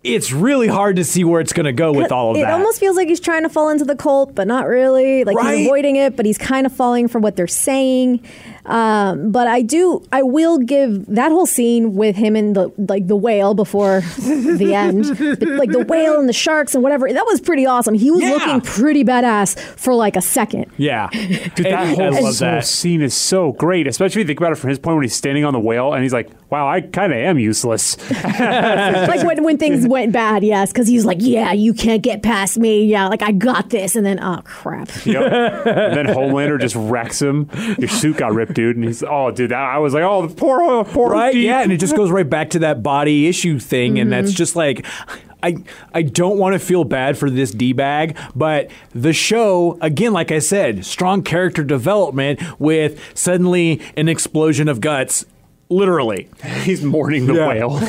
It's 0.03 0.31
really 0.31 0.67
hard 0.67 0.97
to 0.97 1.03
see 1.03 1.23
where 1.23 1.41
it's 1.41 1.51
going 1.51 1.65
to 1.65 1.73
go 1.73 1.91
with 1.91 2.11
all 2.11 2.29
of 2.29 2.37
it 2.37 2.41
that. 2.41 2.49
It 2.49 2.53
almost 2.53 2.79
feels 2.79 2.95
like 2.95 3.07
he's 3.07 3.19
trying 3.19 3.41
to 3.41 3.49
fall 3.49 3.69
into 3.69 3.85
the 3.85 3.95
cult, 3.95 4.35
but 4.35 4.45
not 4.47 4.67
really. 4.67 5.23
Like 5.23 5.35
Right. 5.35 5.57
he's 5.57 5.65
avoiding 5.67 5.95
it, 5.95 6.15
but 6.15 6.27
he's 6.27 6.37
kind 6.37 6.67
of 6.67 6.73
falling 6.73 7.07
for 7.07 7.17
what 7.17 7.35
they're 7.35 7.47
saying. 7.47 8.23
Um, 8.65 9.31
but 9.31 9.47
I 9.47 9.61
do, 9.61 10.03
I 10.11 10.23
will 10.23 10.57
give 10.57 11.05
that 11.07 11.31
whole 11.31 11.45
scene 11.45 11.95
with 11.95 12.15
him 12.15 12.35
and 12.35 12.55
the 12.55 12.71
like 12.77 13.07
the 13.07 13.15
whale 13.15 13.53
before 13.53 14.01
the 14.19 14.73
end, 14.73 15.05
But, 15.39 15.47
like 15.49 15.71
the 15.71 15.83
whale 15.87 16.19
and 16.19 16.27
the 16.27 16.33
sharks 16.33 16.73
and 16.73 16.83
whatever. 16.83 17.11
That 17.11 17.25
was 17.25 17.39
pretty 17.41 17.65
awesome. 17.65 17.93
He 17.93 18.09
was 18.11 18.21
Yeah. 18.23 18.31
looking 18.31 18.61
pretty 18.61 19.03
badass 19.03 19.59
for 19.59 19.93
like 19.93 20.15
a 20.15 20.21
second. 20.21 20.65
yeah, 20.77 21.09
Dude, 21.11 21.65
that 21.65 21.67
And 21.67 21.89
whole, 21.95 22.15
I 22.15 22.19
love 22.21 22.37
that. 22.39 22.65
scene 22.65 23.01
is 23.01 23.13
so 23.13 23.51
great, 23.53 23.87
especially 23.87 24.21
if 24.21 24.25
you 24.25 24.27
think 24.27 24.39
about 24.39 24.51
it 24.51 24.55
from 24.55 24.69
his 24.69 24.79
point 24.79 24.95
when 24.97 25.03
he's 25.03 25.15
standing 25.15 25.45
on 25.45 25.53
the 25.53 25.59
whale 25.59 25.93
and 25.93 26.01
he's 26.03 26.13
like, 26.13 26.29
wow, 26.49 26.67
I 26.67 26.81
kind 26.81 27.11
of 27.13 27.17
am 27.19 27.37
useless. 27.39 27.97
like 28.23 29.25
when, 29.25 29.43
when 29.43 29.57
things 29.57 29.87
went 29.95 30.11
bad, 30.11 30.43
yes, 30.43 30.71
because 30.71 30.87
he's 30.87 31.05
like, 31.05 31.17
yeah, 31.21 31.51
you 31.53 31.73
can't 31.73 32.01
get 32.01 32.23
past 32.23 32.57
me. 32.57 32.85
Yeah, 32.85 33.07
like 33.07 33.21
I 33.21 33.31
got 33.31 33.69
this, 33.69 33.95
and 33.95 34.05
then 34.05 34.19
oh 34.21 34.41
crap. 34.43 34.89
Yep. 35.05 35.65
and 35.65 35.97
then 35.97 36.05
Homelander 36.07 36.59
just 36.59 36.75
wrecks 36.75 37.21
him. 37.21 37.49
Your 37.77 37.87
suit 37.89 38.17
got 38.17 38.33
ripped, 38.33 38.54
dude. 38.55 38.75
And 38.75 38.85
he's, 38.85 39.03
oh, 39.03 39.29
dude, 39.29 39.51
that, 39.51 39.59
I 39.59 39.77
was 39.77 39.93
like, 39.93 40.03
oh, 40.03 40.25
the 40.25 40.33
poor, 40.33 40.83
poor 40.85 41.11
right 41.11 41.33
Deep. 41.33 41.45
yeah 41.45 41.61
and 41.61 41.71
it 41.71 41.77
just 41.77 41.95
goes 41.95 42.09
right 42.09 42.29
back 42.29 42.49
to 42.51 42.59
that 42.59 42.81
body 42.81 43.27
issue 43.27 43.59
thing 43.59 43.99
and 43.99 44.11
that's 44.11 44.29
mm-hmm. 44.29 44.37
just 44.37 44.55
like 44.55 44.85
I, 45.43 45.57
I 45.93 46.01
don't 46.01 46.39
want 46.39 46.53
to 46.53 46.59
feel 46.59 46.85
bad 46.85 47.19
for 47.19 47.29
this 47.29 47.51
D-bag, 47.51 48.17
but 48.35 48.71
the 48.93 49.13
show, 49.13 49.77
again, 49.79 50.11
like 50.11 50.31
I 50.31 50.39
said, 50.39 50.83
strong 50.85 51.21
character 51.21 51.63
development 51.63 52.41
with 52.59 52.99
suddenly 53.15 53.79
an 53.95 54.09
explosion 54.09 54.67
of 54.67 54.81
guts, 54.81 55.23
literally. 55.69 56.29
He's 56.63 56.83
mourning 56.83 57.25
the 57.25 57.33
Yeah. 57.35 57.47
whale. 57.47 57.79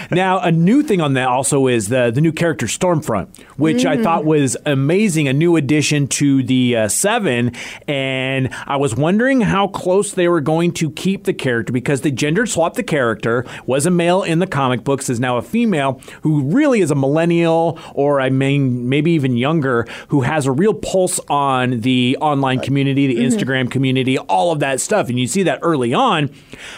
now, 0.10 0.38
a 0.40 0.52
new 0.52 0.82
thing 0.82 1.00
on 1.00 1.14
that 1.14 1.28
also 1.28 1.66
is 1.66 1.88
the 1.88 2.10
the 2.10 2.20
new 2.20 2.32
character 2.32 2.66
Stormfront, 2.66 3.28
which 3.56 3.86
I 3.86 4.02
thought 4.02 4.24
was 4.24 4.56
amazing, 4.66 5.28
a 5.28 5.32
new 5.32 5.56
addition 5.56 6.08
to 6.08 6.42
the 6.42 6.76
uh, 6.76 6.88
Seven, 6.88 7.52
and 7.88 8.50
I 8.66 8.76
was 8.76 8.94
wondering 8.94 9.40
how 9.42 9.68
close 9.68 10.12
they 10.12 10.28
were 10.28 10.40
going 10.42 10.72
to 10.72 10.90
keep 10.90 11.24
the 11.24 11.32
character 11.32 11.72
because 11.72 12.02
they 12.02 12.10
gender 12.10 12.44
swapped 12.44 12.76
the 12.76 12.82
character, 12.82 13.46
was 13.66 13.86
a 13.86 13.90
male 13.90 14.22
in 14.22 14.38
the 14.38 14.46
comic 14.46 14.84
books, 14.84 15.08
is 15.08 15.18
now 15.18 15.38
a 15.38 15.42
female 15.42 16.00
who 16.22 16.42
really 16.42 16.80
is 16.80 16.90
a 16.90 16.94
millennial 16.94 17.78
or 17.94 18.20
I 18.20 18.28
mean 18.28 18.88
maybe 18.88 19.12
even 19.12 19.36
younger, 19.36 19.86
who 20.08 20.20
has 20.22 20.46
a 20.46 20.52
real 20.52 20.74
pulse 20.74 21.18
on 21.30 21.80
the 21.80 22.18
online 22.20 22.60
community, 22.60 23.06
the 23.06 23.16
Instagram 23.24 23.70
community, 23.70 24.18
all 24.18 24.52
of 24.52 24.60
that 24.60 24.80
stuff, 24.80 25.08
and 25.08 25.18
you 25.18 25.26
see 25.26 25.42
that 25.44 25.58
early 25.62 25.94
on, 25.94 26.28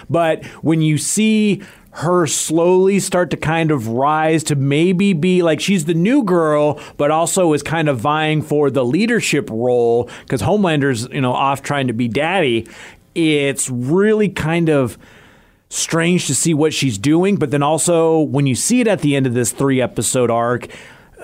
but 0.09 0.44
when 0.63 0.81
you 0.81 0.99
see 0.99 1.63
her 1.97 2.27
slowly 2.27 2.99
start 2.99 3.31
to 3.31 3.37
kind 3.37 3.71
of 3.71 3.87
rise 3.87 4.43
to 4.43 4.57
maybe 4.57 5.13
be 5.13 5.43
like 5.43 5.61
she's 5.61 5.85
the 5.85 5.95
new 5.95 6.25
girl, 6.25 6.81
but 6.97 7.13
also 7.13 7.53
is 7.53 7.63
kind 7.63 7.89
of 7.89 7.99
vying 7.99 8.43
for 8.43 8.69
the 8.69 8.85
leadership 8.85 9.49
role 9.49 10.11
because 10.23 10.41
Homelander's, 10.41 11.09
you 11.11 11.21
know, 11.21 11.33
off 11.33 11.63
trying 11.63 11.87
to 11.87 11.93
be 11.93 12.09
daddy. 12.09 12.67
It's 13.15 13.71
really 13.71 14.29
kind 14.29 14.69
of 14.69 14.99
strange 15.69 16.27
to 16.27 16.35
see 16.35 16.53
what 16.53 16.75
she's 16.75 16.99
doing, 16.99 17.37
but 17.37 17.53
then 17.53 17.63
also 17.63 18.19
when 18.21 18.47
you 18.47 18.57
see 18.57 18.81
it 18.81 18.89
at 18.89 19.01
the 19.01 19.15
end 19.15 19.27
of 19.27 19.35
this 19.35 19.53
three 19.53 19.81
episode 19.81 20.31
arc, 20.31 20.67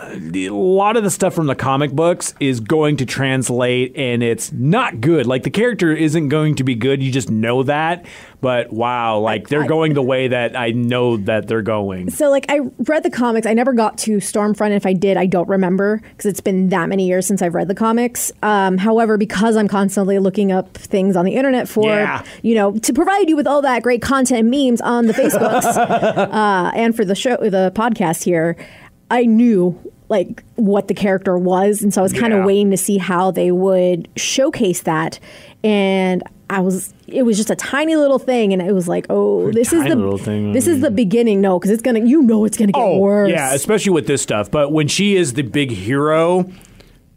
a 0.02 0.48
lot 0.50 0.96
of 0.96 1.02
the 1.04 1.10
stuff 1.10 1.34
from 1.34 1.46
the 1.46 1.54
comic 1.54 1.92
books 1.92 2.34
is 2.40 2.60
going 2.60 2.96
to 2.98 3.06
translate 3.06 3.94
and 3.96 4.22
it's 4.22 4.52
not 4.52 5.00
good. 5.00 5.26
Like 5.26 5.42
the 5.42 5.50
character 5.50 5.92
isn't 5.92 6.28
going 6.28 6.54
to 6.56 6.64
be 6.64 6.74
good. 6.74 7.02
You 7.02 7.12
just 7.12 7.30
know 7.30 7.62
that. 7.64 8.04
But 8.40 8.72
wow, 8.72 9.18
like 9.18 9.48
they're 9.48 9.66
going 9.66 9.92
the 9.92 10.02
way 10.02 10.28
that 10.28 10.56
I 10.56 10.70
know 10.70 11.18
that 11.18 11.46
they're 11.46 11.60
going. 11.60 12.08
So, 12.10 12.30
like, 12.30 12.46
I 12.48 12.60
read 12.78 13.02
the 13.02 13.10
comics. 13.10 13.46
I 13.46 13.52
never 13.52 13.74
got 13.74 13.98
to 13.98 14.12
Stormfront. 14.16 14.66
and 14.68 14.74
If 14.76 14.86
I 14.86 14.94
did, 14.94 15.18
I 15.18 15.26
don't 15.26 15.46
remember 15.48 15.98
because 15.98 16.24
it's 16.24 16.40
been 16.40 16.70
that 16.70 16.88
many 16.88 17.06
years 17.06 17.26
since 17.26 17.42
I've 17.42 17.54
read 17.54 17.68
the 17.68 17.74
comics. 17.74 18.32
Um, 18.42 18.78
however, 18.78 19.18
because 19.18 19.56
I'm 19.56 19.68
constantly 19.68 20.18
looking 20.18 20.52
up 20.52 20.72
things 20.72 21.16
on 21.16 21.26
the 21.26 21.34
internet 21.34 21.68
for, 21.68 21.90
Yeah. 21.90 22.24
you 22.40 22.54
know, 22.54 22.72
to 22.78 22.92
provide 22.94 23.28
you 23.28 23.36
with 23.36 23.46
all 23.46 23.60
that 23.60 23.82
great 23.82 24.00
content 24.00 24.40
and 24.40 24.50
memes 24.50 24.80
on 24.80 25.06
the 25.06 25.12
Facebooks 25.12 25.64
uh, 25.76 26.70
and 26.74 26.96
for 26.96 27.04
the 27.04 27.14
show, 27.14 27.36
the 27.36 27.70
podcast 27.74 28.22
here, 28.24 28.56
I 29.10 29.24
knew 29.26 29.78
like 30.08 30.42
what 30.56 30.88
the 30.88 30.94
character 30.94 31.38
was, 31.38 31.82
and 31.82 31.92
so 31.94 32.00
I 32.00 32.02
was 32.02 32.12
kind 32.12 32.32
of 32.32 32.40
Yeah. 32.40 32.46
waiting 32.46 32.70
to 32.72 32.76
see 32.76 32.98
how 32.98 33.30
they 33.30 33.52
would 33.52 34.08
showcase 34.16 34.80
that. 34.82 35.20
And 35.62 36.22
I 36.48 36.60
was, 36.60 36.92
it 37.06 37.22
was 37.22 37.36
just 37.36 37.48
a 37.50 37.54
tiny 37.54 37.94
little 37.94 38.18
thing, 38.18 38.52
and 38.52 38.60
it 38.60 38.72
was 38.72 38.88
like, 38.88 39.06
oh, 39.08 39.52
this 39.52 39.72
is 39.72 39.84
the 39.84 40.18
thing. 40.18 40.52
this 40.52 40.66
is 40.66 40.80
the 40.80 40.90
beginning. 40.90 41.40
No, 41.40 41.58
because 41.60 41.70
it's 41.70 41.82
gonna, 41.82 42.00
you 42.04 42.22
know, 42.22 42.44
it's 42.44 42.56
gonna 42.56 42.72
get 42.72 42.96
worse. 42.98 43.28
Oh, 43.28 43.30
yeah, 43.32 43.54
especially 43.54 43.92
with 43.92 44.08
this 44.08 44.20
stuff. 44.20 44.50
But 44.50 44.72
when 44.72 44.88
she 44.88 45.14
is 45.16 45.34
the 45.34 45.42
big 45.42 45.70
hero, 45.70 46.50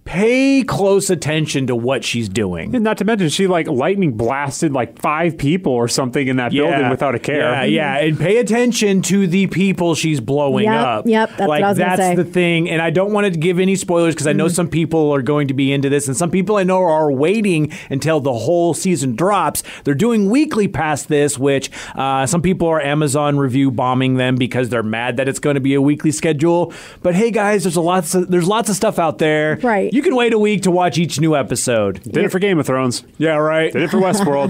pay 0.06 0.64
close 0.64 1.10
attention 1.10 1.68
to 1.68 1.76
what 1.76 2.04
she's 2.04 2.28
doing. 2.28 2.76
And 2.76 2.84
not 2.84 2.98
to 2.98 3.06
mention, 3.06 3.30
she 3.30 3.48
like 3.48 3.68
lightning 3.68 4.18
blasted 4.18 4.74
like 4.74 5.00
five 5.00 5.38
people 5.38 5.72
or 5.72 5.88
something 5.88 6.28
in 6.28 6.36
that 6.38 6.52
building 6.52 6.90
without 6.90 7.16
a 7.16 7.20
care. 7.20 7.40
Yeah, 7.40 7.64
yeah, 7.64 7.98
and 8.00 8.20
pay 8.20 8.38
attention 8.38 9.02
to 9.04 9.28
the 9.28 9.48
people 9.48 9.96
she's 9.96 10.20
blowing 10.20 10.66
Yep, 10.66 10.86
up. 10.86 11.06
yep, 11.08 11.30
that's 11.30 11.40
what 11.42 11.50
like 11.50 11.64
I 11.64 11.70
was 11.70 11.78
that's 11.78 12.02
say. 12.02 12.16
the 12.16 12.26
thing. 12.26 12.70
And 12.70 12.82
I 12.82 12.90
don't 12.90 13.14
want 13.14 13.32
to 13.34 13.40
give 13.40 13.60
any 13.60 13.76
spoilers 13.76 14.14
because 14.14 14.28
I 14.28 14.34
know 14.34 14.48
some 14.50 14.68
people 14.68 15.12
are 15.14 15.22
going 15.22 15.48
to 15.48 15.54
be 15.54 15.72
into 15.72 15.88
this, 15.90 16.08
and 16.08 16.18
some 16.18 16.32
people 16.32 16.58
I 16.58 16.64
know 16.64 16.82
are 16.84 17.12
waiting 17.12 17.72
until 17.90 18.20
the 18.20 18.34
whole 18.34 18.74
season 18.74 19.16
drops. 19.16 19.64
They're 19.86 19.94
doing 19.96 20.30
weekly 20.30 20.68
past 20.68 21.08
this, 21.08 21.40
which 21.40 21.72
uh, 21.96 22.26
some 22.26 22.42
people 22.42 22.68
are 22.68 22.82
Amazon 22.82 23.38
review 23.38 23.72
bombing 23.72 24.16
them 24.16 24.36
because 24.36 24.68
they're 24.70 24.84
mad 24.84 25.18
that 25.18 25.28
it's 25.30 25.40
going 25.40 25.56
to 25.56 25.62
be 25.62 25.76
a 25.76 25.82
weekly 25.82 26.12
schedule. 26.12 26.74
But 27.02 27.16
hey, 27.16 27.32
guys, 27.32 27.64
there's 27.64 27.78
a 27.78 27.82
lots 27.82 28.14
of, 28.16 28.30
there's 28.30 28.48
lots 28.48 28.70
of 28.70 28.76
stuff 28.76 29.00
out 29.00 29.18
there. 29.20 29.58
Right. 29.64 29.93
You 29.94 30.02
can 30.02 30.16
wait 30.16 30.34
a 30.34 30.40
week 30.40 30.64
to 30.64 30.72
watch 30.72 30.98
each 30.98 31.20
new 31.20 31.36
episode. 31.36 32.02
Did 32.02 32.26
it 32.26 32.30
for 32.32 32.40
Game 32.40 32.58
of 32.58 32.66
Thrones. 32.66 33.04
Yeah, 33.20 33.36
right. 33.36 33.72
Did 33.72 33.84
it 33.84 33.92
for 33.92 33.98
Westworld. 33.98 34.50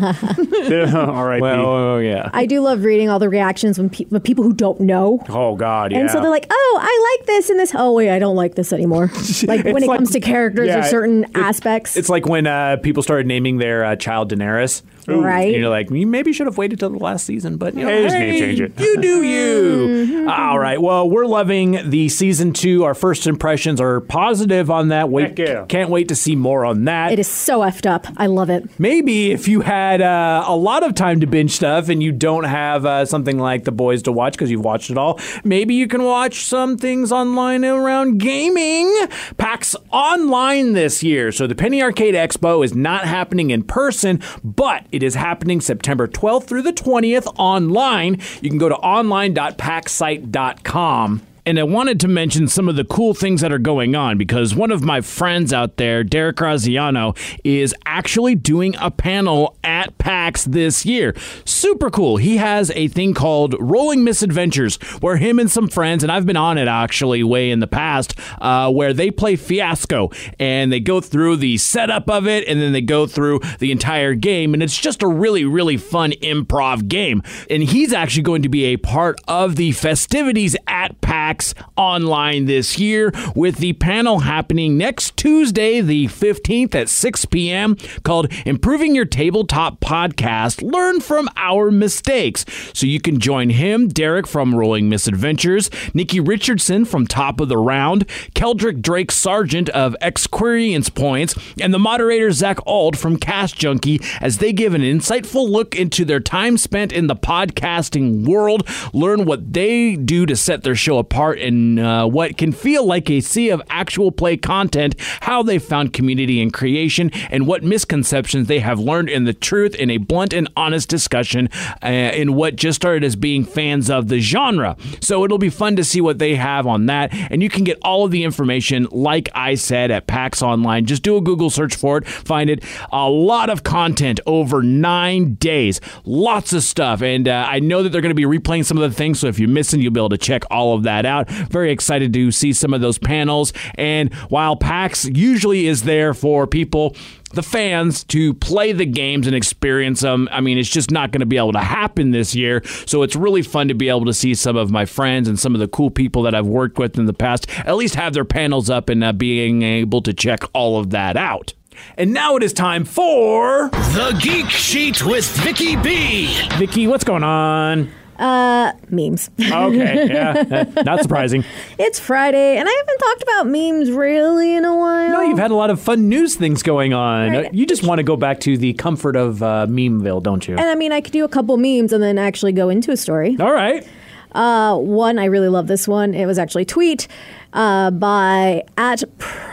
Did 0.69 0.87
it, 0.87 0.95
all 0.95 1.25
right. 1.25 1.41
Well, 1.41 1.65
oh, 1.65 1.97
yeah. 1.97 2.29
I 2.31 2.45
do 2.45 2.61
love 2.61 2.85
reading 2.85 3.09
all 3.09 3.19
the 3.19 3.27
reactions 3.27 3.77
when 3.77 3.89
pe- 3.89 4.05
with 4.05 4.23
people 4.23 4.45
who 4.45 4.53
don't 4.53 4.79
know. 4.79 5.21
Oh 5.27 5.57
God, 5.57 5.91
yeah. 5.91 5.97
And 5.99 6.09
so 6.09 6.21
they're 6.21 6.29
like, 6.29 6.47
"Oh, 6.49 6.79
I 6.81 7.17
like 7.19 7.27
this 7.27 7.49
and 7.49 7.59
this. 7.59 7.73
Oh, 7.75 7.91
wait, 7.91 8.09
I 8.09 8.19
don't 8.19 8.37
like 8.37 8.55
this 8.55 8.71
anymore." 8.71 9.11
Like 9.45 9.65
when 9.65 9.75
It's 9.75 9.83
it 9.83 9.87
like- 9.89 9.97
comes 9.97 10.11
to 10.11 10.21
characters 10.21 10.67
yeah, 10.67 10.79
or 10.79 10.83
certain 10.83 11.25
it- 11.25 11.35
aspects, 11.35 11.97
It's 11.97 12.07
like 12.07 12.25
when 12.25 12.47
uh, 12.47 12.77
people 12.77 13.03
started 13.03 13.27
naming 13.27 13.57
their 13.57 13.83
uh, 13.83 13.95
child 13.97 14.31
Daenerys. 14.31 14.81
Right. 15.07 15.53
And 15.53 15.61
you're 15.61 15.69
like, 15.69 15.89
you 15.89 16.07
maybe 16.07 16.33
should 16.33 16.47
have 16.47 16.57
waited 16.57 16.79
till 16.79 16.89
the 16.89 16.97
last 16.97 17.25
season, 17.25 17.57
but 17.57 17.73
you 17.75 17.81
know, 17.83 17.89
Hey, 17.89 18.03
just 18.03 18.15
hey, 18.15 18.39
change 18.39 18.61
it. 18.61 18.79
You 18.79 19.01
do 19.01 19.23
you. 19.23 20.05
Mm-hmm. 20.05 20.29
All 20.29 20.59
right. 20.59 20.81
Well, 20.81 21.09
we're 21.09 21.25
loving 21.25 21.89
the 21.89 22.09
season 22.09 22.53
two. 22.53 22.83
Our 22.83 22.93
first 22.93 23.27
impressions 23.27 23.79
are 23.81 24.01
positive 24.01 24.69
on 24.71 24.89
that. 24.89 25.09
Wait, 25.09 25.37
yeah. 25.37 25.65
can't 25.67 25.89
wait 25.89 26.07
to 26.09 26.15
see 26.15 26.35
more 26.35 26.65
on 26.65 26.85
that. 26.85 27.11
it 27.11 27.19
is 27.19 27.27
so 27.27 27.59
effed 27.59 27.89
up. 27.89 28.07
I 28.17 28.27
love 28.27 28.49
it. 28.49 28.67
Maybe 28.79 29.31
if 29.31 29.47
you 29.47 29.61
had 29.61 30.01
uh, 30.01 30.43
a 30.47 30.55
lot 30.55 30.83
of 30.83 30.95
time 30.95 31.19
to 31.21 31.27
binge 31.27 31.51
stuff 31.51 31.89
and 31.89 32.01
you 32.01 32.11
don't 32.11 32.45
have 32.45 32.85
uh, 32.85 33.05
something 33.05 33.37
like 33.37 33.63
The 33.63 33.71
Boys 33.71 34.03
to 34.03 34.11
watch 34.11 34.33
because 34.33 34.49
you've 34.51 34.63
watched 34.65 34.89
it 34.89 34.97
all, 34.97 35.19
maybe 35.43 35.75
you 35.75 35.87
can 35.87 36.03
watch 36.03 36.45
some 36.45 36.77
things 36.77 37.11
online 37.11 37.65
around 37.65 38.19
gaming. 38.19 39.07
PAX 39.37 39.75
Online 39.91 40.73
this 40.73 41.03
year. 41.03 41.31
So 41.31 41.47
the 41.47 41.55
Penny 41.55 41.81
Arcade 41.81 42.15
Expo 42.15 42.63
is 42.63 42.73
not 42.73 43.05
happening 43.05 43.51
in 43.51 43.63
person, 43.63 44.21
but 44.43 44.85
it 44.93 45.03
is 45.03 45.15
happening 45.15 45.59
September 45.59 46.07
12th 46.07 46.45
through 46.45 46.61
the 46.61 46.71
20th 46.71 47.27
online. 47.37 48.21
You 48.41 48.49
can 48.49 48.59
go 48.59 48.69
to 48.69 48.75
online.paxsite.com. 48.75 51.21
And 51.45 51.59
I 51.59 51.63
wanted 51.63 51.99
to 51.99 52.07
mention 52.07 52.47
some 52.47 52.69
of 52.69 52.77
the 52.77 52.85
cool 52.85 53.13
things 53.13 53.41
that 53.41 53.51
are 53.51 53.59
going 53.59 53.95
on 53.95 54.17
because 54.17 54.55
one 54.55 54.71
of 54.71 54.81
my 54.81 55.01
friends 55.01 55.51
out 55.51 55.75
there, 55.75 56.01
Derek 56.01 56.37
Graziano, 56.37 57.15
is 57.43 57.75
actually 57.85 58.35
doing 58.35 58.75
a 58.79 58.89
panel 58.89 59.57
at 59.61 59.97
PAX 59.97 60.45
this 60.45 60.85
year. 60.85 61.13
Super 61.43 61.89
cool. 61.89 62.15
He 62.15 62.37
has 62.37 62.71
a 62.75 62.87
thing 62.87 63.13
called 63.13 63.55
Rolling 63.59 64.05
Misadventures 64.05 64.77
where 65.01 65.17
him 65.17 65.37
and 65.37 65.51
some 65.51 65.67
friends, 65.67 66.01
and 66.01 66.11
I've 66.13 66.25
been 66.25 66.37
on 66.37 66.57
it 66.57 66.69
actually 66.69 67.23
way 67.25 67.51
in 67.51 67.59
the 67.59 67.67
past, 67.67 68.17
uh, 68.39 68.71
where 68.71 68.93
they 68.93 69.11
play 69.11 69.35
Fiasco 69.35 70.11
and 70.39 70.71
they 70.71 70.79
go 70.79 71.01
through 71.01 71.37
the 71.37 71.57
setup 71.57 72.09
of 72.09 72.25
it 72.25 72.47
and 72.47 72.61
then 72.61 72.71
they 72.71 72.81
go 72.81 73.05
through 73.05 73.41
the 73.59 73.73
entire 73.73 74.15
game. 74.15 74.53
And 74.53 74.63
it's 74.63 74.79
just 74.79 75.03
a 75.03 75.07
really, 75.07 75.43
really 75.43 75.75
fun 75.75 76.11
improv 76.21 76.87
game. 76.87 77.21
And 77.49 77.63
he's 77.63 77.91
actually 77.91 78.23
going 78.23 78.43
to 78.43 78.49
be 78.49 78.65
a 78.65 78.77
part 78.77 79.19
of 79.27 79.57
the 79.57 79.73
festivities 79.73 80.55
at 80.67 81.01
PAX 81.01 81.32
online 81.75 82.45
this 82.45 82.77
year 82.77 83.11
with 83.35 83.57
the 83.57 83.73
panel 83.73 84.19
happening 84.19 84.77
next 84.77 85.17
Tuesday, 85.17 85.81
the 85.81 86.07
15th 86.07 86.75
at 86.75 86.89
6 86.89 87.25
p.m., 87.25 87.75
called 88.03 88.31
Improving 88.45 88.93
Your 88.95 89.05
Tabletop 89.05 89.79
Podcast 89.79 90.61
Learn 90.61 90.99
from 90.99 91.29
Our 91.35 91.71
Mistakes. 91.71 92.45
So 92.73 92.85
you 92.85 92.99
can 92.99 93.19
join 93.19 93.49
him, 93.49 93.87
Derek 93.87 94.27
from 94.27 94.53
Rolling 94.53 94.89
Misadventures, 94.89 95.69
Nikki 95.93 96.19
Richardson 96.19 96.85
from 96.85 97.07
Top 97.07 97.39
of 97.39 97.49
the 97.49 97.57
Round, 97.57 98.07
Keldrick 98.35 98.81
Drake 98.81 99.11
Sargent 99.11 99.69
of 99.69 99.95
Experience 100.01 100.89
Points, 100.89 101.35
and 101.59 101.73
the 101.73 101.79
moderator 101.79 102.31
Zach 102.31 102.59
Ald 102.65 102.97
from 102.97 103.17
Cast 103.17 103.55
Junkie 103.55 103.99
as 104.21 104.37
they 104.37 104.53
give 104.53 104.73
an 104.73 104.81
insightful 104.81 105.49
look 105.49 105.75
into 105.75 106.05
their 106.05 106.19
time 106.19 106.57
spent 106.57 106.91
in 106.91 107.07
the 107.07 107.15
podcasting 107.15 108.27
world, 108.27 108.67
learn 108.93 109.25
what 109.25 109.53
they 109.53 109.95
do 109.95 110.25
to 110.25 110.35
set 110.35 110.63
their 110.63 110.75
show 110.75 110.97
apart 110.97 111.22
in 111.31 111.79
uh, 111.79 112.07
what 112.07 112.37
can 112.37 112.51
feel 112.51 112.85
like 112.85 113.09
a 113.09 113.21
sea 113.21 113.49
of 113.49 113.61
actual 113.69 114.11
play 114.11 114.35
content, 114.35 114.95
how 115.21 115.43
they 115.43 115.59
found 115.59 115.93
community 115.93 116.41
and 116.41 116.51
creation, 116.51 117.11
and 117.29 117.47
what 117.47 117.63
misconceptions 117.63 118.47
they 118.47 118.59
have 118.59 118.79
learned 118.79 119.09
in 119.09 119.23
the 119.25 119.33
truth 119.33 119.75
in 119.75 119.89
a 119.89 119.97
blunt 119.97 120.33
and 120.33 120.49
honest 120.57 120.89
discussion 120.89 121.49
uh, 121.83 121.87
in 121.87 122.33
what 122.33 122.55
just 122.55 122.75
started 122.75 123.03
as 123.03 123.15
being 123.15 123.45
fans 123.45 123.89
of 123.89 124.07
the 124.07 124.19
genre. 124.19 124.75
So 124.99 125.23
it'll 125.23 125.37
be 125.37 125.49
fun 125.49 125.75
to 125.75 125.83
see 125.83 126.01
what 126.01 126.17
they 126.17 126.35
have 126.35 126.67
on 126.67 126.87
that. 126.87 127.13
And 127.13 127.43
you 127.43 127.49
can 127.49 127.63
get 127.63 127.77
all 127.83 128.03
of 128.03 128.11
the 128.11 128.23
information, 128.23 128.87
like 128.91 129.29
I 129.35 129.55
said, 129.55 129.91
at 129.91 130.07
PAX 130.07 130.41
Online. 130.41 130.85
Just 130.85 131.03
do 131.03 131.15
a 131.15 131.21
Google 131.21 131.49
search 131.49 131.75
for 131.75 131.97
it, 131.97 132.07
find 132.07 132.49
it. 132.49 132.63
A 132.91 133.09
lot 133.09 133.49
of 133.49 133.63
content 133.63 134.19
over 134.25 134.63
nine 134.63 135.35
days, 135.35 135.79
lots 136.05 136.53
of 136.53 136.63
stuff. 136.63 137.01
And 137.01 137.27
uh, 137.27 137.45
I 137.47 137.59
know 137.59 137.83
that 137.83 137.89
they're 137.89 138.01
going 138.01 138.15
to 138.15 138.15
be 138.15 138.23
replaying 138.23 138.65
some 138.65 138.77
of 138.77 138.89
the 138.89 138.95
things. 138.95 139.19
So 139.19 139.27
if 139.27 139.39
you're 139.39 139.49
missing, 139.49 139.81
you'll 139.81 139.93
be 139.93 139.99
able 139.99 140.09
to 140.09 140.17
check 140.17 140.43
all 140.49 140.75
of 140.75 140.83
that 140.83 141.05
out. 141.05 141.12
Very 141.23 141.71
excited 141.71 142.13
to 142.13 142.31
see 142.31 142.53
some 142.53 142.73
of 142.73 142.81
those 142.81 142.97
panels. 142.97 143.53
And 143.75 144.13
while 144.29 144.55
PAX 144.55 145.05
usually 145.05 145.67
is 145.67 145.83
there 145.83 146.13
for 146.13 146.47
people 146.47 146.95
the 147.33 147.43
fans 147.43 148.03
to 148.05 148.33
play 148.35 148.71
the 148.71 148.85
games 148.85 149.27
and 149.27 149.35
experience 149.35 150.01
them. 150.01 150.29
I 150.31 150.39
mean, 150.39 150.57
it's 150.57 150.69
just 150.69 150.91
not 150.91 151.11
going 151.11 151.21
to 151.21 151.25
be 151.25 151.37
able 151.37 151.53
to 151.53 151.59
happen 151.59 152.11
this 152.11 152.33
year. 152.35 152.61
So 152.85 153.03
it's 153.03 153.15
really 153.15 153.41
fun 153.41 153.67
to 153.67 153.73
be 153.73 153.89
able 153.89 154.05
to 154.05 154.13
see 154.13 154.35
some 154.35 154.55
of 154.55 154.71
my 154.71 154.85
friends 154.85 155.27
and 155.27 155.37
some 155.39 155.53
of 155.53 155.59
the 155.59 155.67
cool 155.67 155.89
people 155.89 156.21
that 156.23 156.35
I've 156.35 156.47
worked 156.47 156.77
with 156.77 156.97
in 156.97 157.05
the 157.05 157.13
past 157.13 157.49
at 157.65 157.75
least 157.75 157.95
have 157.95 158.13
their 158.13 158.25
panels 158.25 158.69
up 158.69 158.87
and 158.89 159.03
uh, 159.03 159.13
being 159.13 159.63
able 159.63 160.01
to 160.03 160.13
check 160.13 160.43
all 160.53 160.79
of 160.79 160.91
that 160.91 161.17
out. 161.17 161.53
And 161.97 162.13
now 162.13 162.35
it 162.35 162.43
is 162.43 162.53
time 162.53 162.85
for 162.85 163.69
The 163.69 164.17
Geek 164.21 164.49
Sheet 164.49 165.03
with 165.03 165.27
Vicky 165.37 165.75
B. 165.75 166.47
Vicky. 166.57 166.85
What's 166.85 167.03
going 167.03 167.23
on? 167.23 167.91
Memes. 168.19 169.29
Okay, 169.39 170.07
yeah, 170.11 170.65
not 170.83 171.01
surprising. 171.01 171.43
it's 171.77 171.99
Friday, 171.99 172.57
and 172.57 172.67
I 172.67 172.71
haven't 172.71 172.97
talked 172.99 173.23
about 173.23 173.47
memes 173.47 173.91
really 173.91 174.55
in 174.55 174.65
a 174.65 174.75
while. 174.75 175.09
No, 175.11 175.21
you've 175.21 175.39
had 175.39 175.51
a 175.51 175.55
lot 175.55 175.69
of 175.69 175.79
fun 175.81 176.09
news 176.09 176.35
things 176.35 176.63
going 176.63 176.93
on. 176.93 177.31
Right. 177.31 177.45
Uh, 177.47 177.49
You 177.53 177.65
just 177.65 177.83
want 177.83 177.99
to 177.99 178.03
go 178.03 178.15
back 178.15 178.39
to 178.41 178.57
the 178.57 178.73
comfort 178.73 179.15
of 179.15 179.41
uh, 179.43 179.65
Memeville, 179.67 180.21
don't 180.21 180.47
you? 180.47 180.55
and 180.55 180.65
I 180.69 180.75
mean, 180.75 180.91
I 180.91 181.01
could 181.01 181.13
do 181.13 181.23
a 181.25 181.29
couple 181.29 181.57
memes 181.57 181.91
and 181.93 182.01
then 182.03 182.17
actually 182.17 182.51
go 182.53 182.69
into 182.69 182.91
a 182.91 182.97
story. 182.97 183.35
All 183.39 183.53
right. 183.53 183.85
Uh, 184.33 184.75
one, 184.77 185.19
I 185.19 185.25
really 185.25 185.47
love 185.49 185.67
this 185.67 185.87
one. 185.87 186.15
It 186.15 186.25
was 186.25 186.39
actually 186.39 186.63
a 186.63 186.65
tweet 186.65 187.07
uh, 187.53 187.91
by 187.91 188.63
at 188.77 189.03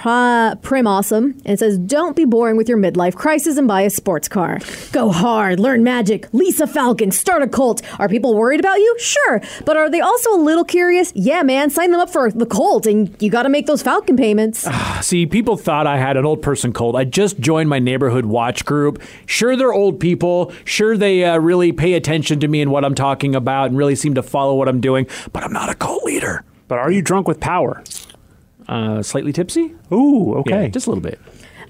Pri- 0.00 0.54
Prim 0.62 0.86
Awesome. 0.86 1.34
And 1.44 1.52
it 1.52 1.58
says, 1.58 1.76
Don't 1.76 2.16
be 2.16 2.24
boring 2.24 2.56
with 2.56 2.70
your 2.70 2.78
midlife 2.78 3.14
crisis 3.14 3.58
and 3.58 3.68
buy 3.68 3.82
a 3.82 3.90
sports 3.90 4.28
car. 4.28 4.58
Go 4.92 5.10
hard, 5.10 5.60
learn 5.60 5.84
magic, 5.84 6.32
Lisa 6.32 6.66
Falcon, 6.66 7.10
start 7.10 7.42
a 7.42 7.46
cult. 7.46 7.82
Are 8.00 8.08
people 8.08 8.34
worried 8.34 8.60
about 8.60 8.78
you? 8.78 8.96
Sure. 8.98 9.42
But 9.66 9.76
are 9.76 9.90
they 9.90 10.00
also 10.00 10.34
a 10.34 10.40
little 10.40 10.64
curious? 10.64 11.12
Yeah, 11.14 11.42
man, 11.42 11.68
sign 11.68 11.90
them 11.90 12.00
up 12.00 12.08
for 12.08 12.30
the 12.30 12.46
cult 12.46 12.86
and 12.86 13.14
you 13.20 13.28
got 13.28 13.42
to 13.42 13.50
make 13.50 13.66
those 13.66 13.82
Falcon 13.82 14.16
payments. 14.16 14.66
See, 15.02 15.26
people 15.26 15.58
thought 15.58 15.86
I 15.86 15.98
had 15.98 16.16
an 16.16 16.24
old 16.24 16.40
person 16.40 16.72
cold. 16.72 16.96
I 16.96 17.04
just 17.04 17.38
joined 17.38 17.68
my 17.68 17.78
neighborhood 17.78 18.24
watch 18.24 18.64
group. 18.64 19.02
Sure, 19.26 19.54
they're 19.54 19.74
old 19.74 20.00
people. 20.00 20.50
Sure, 20.64 20.96
they 20.96 21.24
uh, 21.24 21.36
really 21.38 21.72
pay 21.72 21.92
attention 21.92 22.40
to 22.40 22.48
me 22.48 22.62
and 22.62 22.70
what 22.70 22.86
I'm 22.86 22.94
talking 22.94 23.34
about 23.34 23.68
and 23.68 23.76
really 23.76 23.96
seem 23.96 24.14
to 24.14 24.22
follow 24.22 24.54
what 24.54 24.66
I'm 24.66 24.80
doing, 24.80 25.06
but 25.34 25.44
I'm 25.44 25.52
not 25.52 25.68
a 25.68 25.74
cult 25.74 26.04
leader. 26.04 26.42
But 26.68 26.78
are 26.78 26.90
you 26.90 27.02
drunk 27.02 27.28
with 27.28 27.38
power? 27.40 27.82
Uh, 28.70 29.02
slightly 29.02 29.32
tipsy. 29.32 29.74
Ooh, 29.92 30.34
okay. 30.36 30.62
Yeah, 30.62 30.68
just 30.68 30.86
a 30.86 30.90
little 30.90 31.02
bit. 31.02 31.20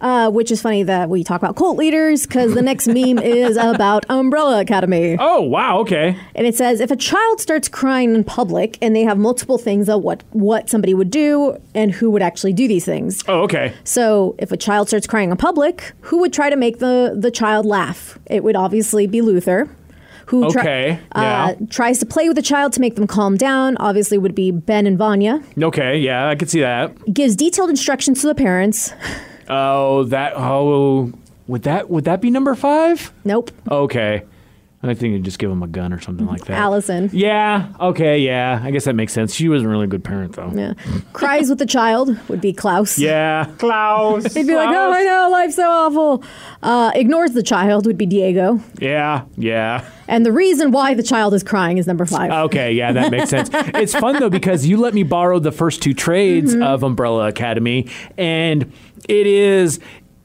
Uh, 0.01 0.31
which 0.31 0.51
is 0.51 0.63
funny 0.63 0.83
that 0.83 1.11
we 1.11 1.23
talk 1.23 1.43
about 1.43 1.57
cult 1.57 1.77
leaders 1.77 2.27
because 2.27 2.55
the 2.55 2.63
next 2.63 2.87
meme 2.87 3.19
is 3.23 3.59
about 3.59 4.07
Umbrella 4.09 4.61
Academy. 4.61 5.17
Oh 5.21 5.43
wow, 5.43 5.79
okay. 5.81 6.17
And 6.35 6.47
it 6.47 6.55
says 6.55 6.81
if 6.81 6.91
a 6.91 6.97
child 6.97 7.39
starts 7.39 7.69
crying 7.69 8.15
in 8.15 8.25
public 8.25 8.79
and 8.81 8.97
they 8.97 9.03
have 9.03 9.19
multiple 9.19 9.59
things 9.59 9.91
of 9.91 10.03
what, 10.03 10.23
what 10.31 10.71
somebody 10.71 10.95
would 10.95 11.11
do 11.11 11.59
and 11.75 11.93
who 11.93 12.11
would 12.13 12.23
actually 12.23 12.55
do 12.55 12.67
these 12.67 12.87
things. 12.87 13.23
Oh 13.29 13.43
okay. 13.43 13.75
So 13.85 14.37
if 14.39 14.53
a 14.53 14.57
child 14.57 14.89
starts 14.89 15.07
crying 15.07 15.31
in 15.31 15.37
public, 15.37 15.93
who 16.01 16.19
would 16.21 16.33
try 16.33 16.49
to 16.49 16.57
make 16.57 16.79
the, 16.79 17.15
the 17.19 17.31
child 17.31 17.67
laugh? 17.67 18.19
It 18.25 18.43
would 18.43 18.57
obviously 18.57 19.07
be 19.07 19.21
Luther. 19.21 19.69
Who 20.31 20.45
Okay, 20.47 20.99
uh, 21.13 21.21
yeah. 21.21 21.67
tries 21.71 21.99
to 21.99 22.07
play 22.07 22.29
with 22.29 22.37
the 22.37 22.43
child 22.43 22.73
to 22.75 22.81
make 22.81 22.95
them 22.95 23.07
calm 23.07 23.37
down. 23.37 23.77
Obviously, 23.79 24.17
would 24.17 24.35
be 24.35 24.51
Ben 24.53 24.87
and 24.87 24.97
Vanya. 24.97 25.43
Okay, 25.61 25.99
yeah, 25.99 26.29
I 26.29 26.35
could 26.37 26.49
see 26.49 26.61
that. 26.61 26.93
Gives 27.13 27.35
detailed 27.37 27.69
instructions 27.71 28.21
to 28.21 28.29
the 28.29 28.35
parents. 28.35 28.93
Oh, 29.49 30.05
that. 30.05 30.35
Oh, 30.37 31.13
would 31.49 31.63
that 31.65 31.91
would 31.91 32.05
that 32.05 32.21
be 32.21 32.31
number 32.31 32.55
five? 32.55 33.13
Nope. 33.25 33.51
Okay. 33.71 34.23
I 34.83 34.95
think 34.95 35.13
you'd 35.13 35.25
just 35.25 35.39
give 35.39 35.51
him 35.51 35.63
a 35.63 35.67
gun 35.67 35.93
or 35.93 36.01
something 36.01 36.27
like 36.27 36.47
that. 36.47 36.53
Allison. 36.59 37.11
Yeah. 37.13 37.71
Okay. 37.79 38.19
Yeah. 38.21 38.61
I 38.65 38.71
guess 38.71 38.87
that 38.87 38.95
makes 38.95 39.13
sense. 39.13 39.35
She 39.35 39.47
wasn't 39.49 39.71
really 39.71 39.85
a 39.85 39.89
good 39.89 40.03
parent, 40.03 40.37
though. 40.37 40.51
Yeah. 40.55 40.73
Cries 41.13 41.51
with 41.51 41.59
the 41.59 41.67
child 41.67 42.19
would 42.31 42.41
be 42.41 42.55
Klaus. 42.55 42.99
Yeah. 42.99 43.45
Klaus. 43.59 44.33
He'd 44.33 44.47
be 44.47 44.55
like, 44.55 44.71
oh, 44.75 44.93
I 44.93 45.05
know, 45.05 45.29
life's 45.31 45.57
so 45.57 45.69
awful. 45.69 46.25
Uh, 46.63 46.93
ignores 46.95 47.33
the 47.33 47.43
child 47.43 47.85
would 47.85 47.99
be 47.99 48.07
Diego. 48.07 48.59
Yeah. 48.79 49.25
Yeah. 49.37 49.85
And 50.09 50.25
the 50.25 50.33
reason 50.33 50.71
why 50.73 50.95
the 50.95 51.03
child 51.03 51.35
is 51.35 51.43
crying 51.43 51.77
is 51.77 51.87
number 51.87 52.07
five. 52.07 52.31
Okay, 52.47 52.73
yeah, 52.73 52.91
that 52.93 53.11
makes 53.11 53.29
sense. 53.31 53.51
It's 53.53 53.95
fun 53.95 54.19
though 54.19 54.31
because 54.31 54.67
you 54.67 54.79
let 54.79 54.95
me 54.95 55.03
borrow 55.03 55.39
the 55.39 55.53
first 55.53 55.83
two 55.83 55.93
trades 55.95 56.55
of 56.55 56.83
Umbrella 56.83 57.29
Academy, 57.29 57.89
and 58.17 58.73
it 59.09 59.27
is. 59.27 59.79